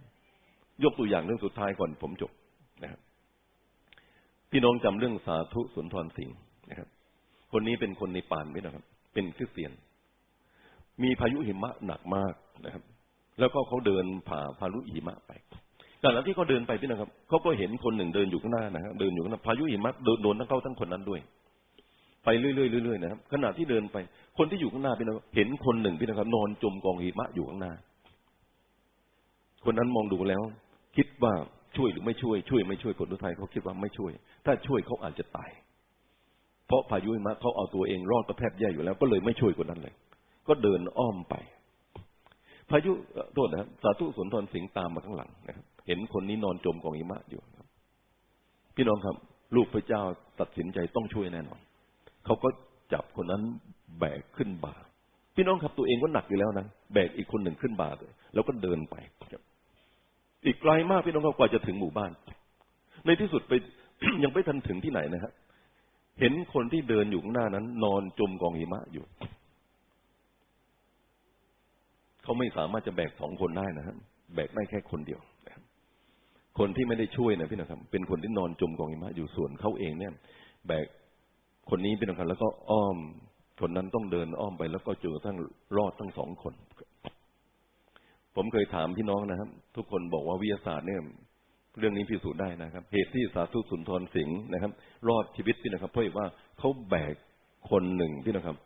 [0.84, 2.32] ยกตัวอย่างเรื่องสุดท้ายก่อนผมจบ
[4.56, 6.38] พี่น้องจำเรื่องสาธุสุนทรสิงห์
[6.70, 6.88] นะครับ
[7.52, 8.84] คนนี้เป็นคนในปานไหมนะครับ
[9.14, 9.72] เป็นคริสเตียน
[11.04, 12.34] มีพายุหิมะหนักมาก
[12.66, 12.84] นะครับ
[13.40, 15.32] แล้วก็เขาเดินผ่าพายุหิมะไป
[16.04, 19.94] ขณะที่เขาเดินไปพี่นะครับเขาก็เห็นคนหนึ่งเดินอยู่ข้างหน้านะครับ เดินอยู่ข้างหน้าพายุหิมะ
[20.24, 21.20] โดนทั้งเขาทั้งคนนั้นด้วย
[22.24, 23.98] ไปเรื่อยๆเรื่อยๆนะครับขณะที่เดินไป
[24.38, 27.74] คนที่อยู่ข้างหน้าพี่น้องเห็นคนหนึ่งพี่นะครับ นอนจมกองหิมะอยู่ข้างหน้า
[29.66, 30.42] คนนั้นมองดูแล้ว
[30.96, 31.34] คิดว่า
[31.78, 34.12] ช่วยหรือไม่ช่วย ช่วยไม่ช่วยคนทุไทยเขาคิดว่าไม่ช่วย
[34.46, 35.52] ถ้าช่วยเขาอาจจะตาย
[36.68, 39.94] เพราะพายุหิมะเขาเอาตัวเองรอดก็แทบแย่อยู่แล้ว ก็เลยไม่ช่วยคนนั้นเลย
[40.48, 41.36] ก็เดินอ้อมไป
[42.70, 42.92] พายุ
[43.34, 47.42] โทษนะครับสาธุสนทรสิงตามมาข้างหลังนะครับเห็นคนนี้นอนจมกองหิมะอยู่
[48.76, 49.16] พี่น้องครับ
[49.56, 50.02] ลูกพระเจ้า
[50.40, 51.60] ตัดสินใจต้องช่วยแน่นอน
[52.26, 52.50] เขาก็
[52.94, 53.42] จับคนนั้น
[54.00, 54.76] แบกขึ้นบ่า
[55.36, 58.96] พี่น้องครับตัวเองก็หนักอยู่แล้วนะแบกอีกคนหนึ่งขึ้นบ่าเลยแล้วก็เดินไป
[60.46, 62.12] อีกไกลมากพี่น้องครับกว่าจะถึงหมู่บ้าน
[63.06, 63.54] ในที่สุดไป
[64.24, 65.32] ยังไม่ทันถึงที่ไหนนะครับ
[66.20, 69.06] เห็นคนที่เดินอยู่ข้างหน้านั้น นอนจมกองหิมะอยู่
[72.24, 73.96] เขาไม่สามารถจะแบกสองคนได้นะครับ
[74.36, 75.20] แบกได้แค่คนเดียว
[76.60, 80.14] คนที่ไม่ได้ช่วยนะพี่นะครับ เป็นคนที่นอนจมกองหิมะอยู่ส่วนเขาเองเนี่ย
[80.68, 80.86] แบก
[81.70, 82.98] คนนี้เป็นสำคัญแล้วก็อ้อม
[83.62, 85.38] คนนั้นต้องเดินอ้อมไปแล้วก็เจอทั้ง
[85.78, 86.54] รอดทั้งสองคน
[88.36, 91.02] ผมเคยถามพี่น้องนะครับ ทุกคนบอกว่าวิทยาศาสตร์เนี่ย
[91.80, 94.72] เรื่องนี้พิสูจน์ได้นะครับ เหตุที่สาธุสุนทรสิงห์นะครับ
[95.08, 96.26] รอดชีวิตพี่นะครับ เพราะว่า
[96.60, 97.16] เขาแบก
[97.72, 98.58] คนหนึ่งพี่นะครับ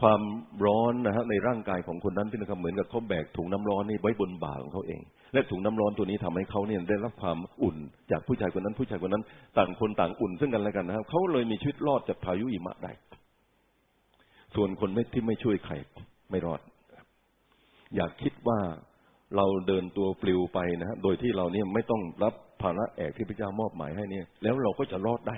[0.00, 0.20] ความ
[0.66, 5.00] ร้อนนะฮะในร่างกายของคนนั้นพี่นะครับ เหมือนกับเขาแบกถุงน้ำร้อนนี่ไว้บนบ่าของเขาเอง
[5.32, 7.76] และถุงน้ำร้อนตัวนี้ทำให้เขาเนี่ยได้รับความอุ่น
[8.10, 9.24] จากผู้ชายคนนั้น ผู้ชายคนนั้น
[9.58, 12.92] ต่างคนต่างอุ่นซึ่งกันและกันนะครับเขาเลยมีชีวิตรอดจากพายุหิมะได้
[14.54, 15.74] ส่วนคนไม่ที่ไม่ช่วยใคร
[16.30, 16.60] ไม่รอด
[17.96, 18.60] อยากคิดว่า
[19.36, 25.36] เราเดินตัวปลิวไปนะฮะโดยที่เราเนี่ยไม่ต้องรับภาระแอกที่พระเจ้ามอบหมายให้เนี่ย แล้วเราก็จะรอดได้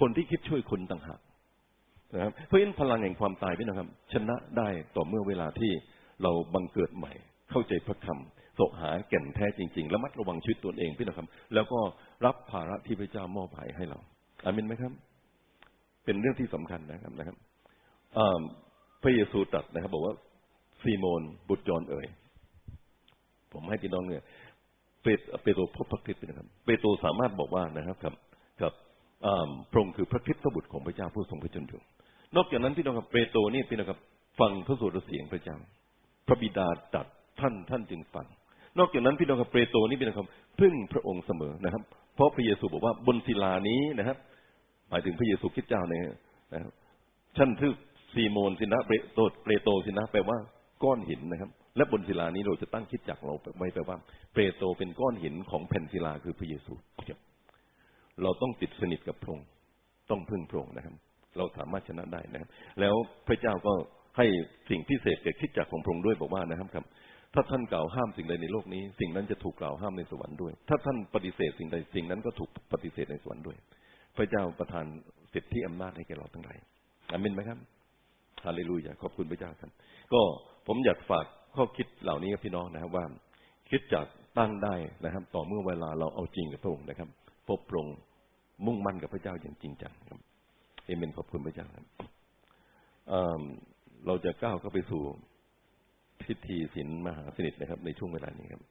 [0.00, 1.20] คนที่คิดช่วยคนต่างหาก
[2.14, 5.72] นะครับเพราะฉะนั้นพลังแห่งความตายพี่นะครับ ชนะได้ต่อเมื่อเวลาที่
[6.22, 7.12] เราบังเกิดใหม่
[7.50, 11.80] เข้าใจพระคำสกหาแก่นแท้จริงๆแล้วมัดระวังชีวิตตนเองพี่นะครับ แล้วก็
[12.24, 13.98] รับภาระที่พระเจ้ามอบหมายให้เรา
[14.44, 14.92] อามินไหมครับ
[16.04, 17.36] เป็นเรื่องที่สำคัญนะครับนะครับ
[19.02, 20.14] พระเยซูตรัสนะครับ บอกว่า
[20.84, 22.06] ซีโมน บุตรยอนเอ๋ย
[23.52, 24.22] ผมให้พี่น้องเนี่ย
[25.02, 28.14] เปโตรพบพระคริสต์นะครับ เปโตรสามารถบอกว่านะครับครับ
[28.62, 28.72] กับ
[29.70, 31.80] พระองค์คือพระคริสต์พระบุตรของพระเจ้าผู้ทรงพระชนอยู่
[32.36, 34.00] นอกจากนั้นพี่น้องครับเปโตรนี่พี่น้องครับ
[34.40, 35.56] ฟังพระสุรเสียงพระเจ้า
[36.26, 37.06] พระบิดาตัด
[37.40, 38.26] ท่านท่านจึงฟัง
[38.78, 40.28] นอกจากนั้นพี่น้องครับเปโตรนี่พี่น้องครับ
[40.60, 41.82] พึ่งพระองค์เสมอนะครับ
[42.14, 44.16] เพราะพระเยซูบอกว่าบนศิลานี้นะครับ
[44.90, 46.02] หมายถึงพระเยซูคริสต์เจ้าเนี่ย
[46.52, 46.72] นะครับ
[47.36, 47.76] ท่านทึก
[48.14, 50.38] ซีโมนสินะเปโตรเปโตรสินะแปลว่า
[50.82, 53.96] ก้อนหินนะครับ และบนศิลานี้เราจะตั้งคิดจักเราไว้แปลว่า
[54.34, 56.72] เปโตรเป็นก้อนหินของแผ่นศิลาคือพระเยซู
[58.22, 59.46] เราต้องติดสนิทกับพระองค์
[60.10, 60.94] ต้องพึ่งพระองค์นะครับ
[61.36, 62.48] เราสามารถชนะได้นะครับ
[62.80, 62.94] แล้ว
[63.28, 63.72] พระเจ้าก็
[64.16, 64.26] ให้
[64.68, 66.84] สิ่งพิเศษแก่คิดจักของพระองค์ด้วยบอกว่านะครับครับ
[67.34, 73.56] ถ้าท่านกล่าวห้ามสิ่งใดในโลกนี้ สิ่งนั้นจะถูกกล่าวห้ามในสวรรค์ด้วย ถ้าท่านปฏิเสธสิ่งใดสิ่งนั้นก็ถูกปฏิเสธในสวรรค์ด้วย
[74.16, 74.86] พระเจ้าประทาน
[75.34, 76.56] สิทธิอำนาจให้แก่เราทั้งหลาย
[77.12, 77.58] อามินไหมครับ
[78.44, 79.70] ฮาเลลูยาขอบคุณพระเจ้าครับ
[80.12, 80.20] ก็
[80.66, 81.26] ผมอยากฝาก
[81.56, 83.04] ข้อคิดเหล่านี้กับพี่น้องนะครับ ว่า
[83.70, 84.06] คิดจัก
[84.38, 84.74] ตั้งได้
[85.04, 87.08] นะครับ ต่อเมื่อเวลาเราเอาจริงกับพระองค์นะครับ
[87.48, 87.96] พบพระองค์
[88.66, 90.20] มุ่งมั่นกับพระเจ้าอย่างจริงจังครับ
[90.84, 91.86] เอเมนขอบคุณพระเจ้าครับ
[94.06, 95.02] เราจะก้าวเข้าไปสู่
[96.22, 98.62] พิธีศีลมหาสนิทนะครับ ในช่วงเวลานี้ครับ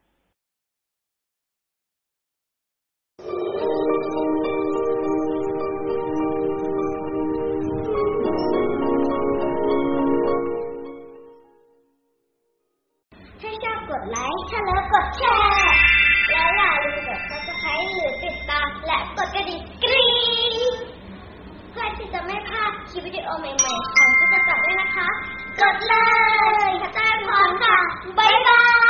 [23.14, 23.64] วิดีโอใหม่ๆ
[23.95, 25.07] ของพุทธจักรด้วยนะคะ
[25.59, 25.93] กดเล
[26.70, 27.78] ยพระเจ้าพรค่ะ
[28.18, 28.82] บ๊ายบาย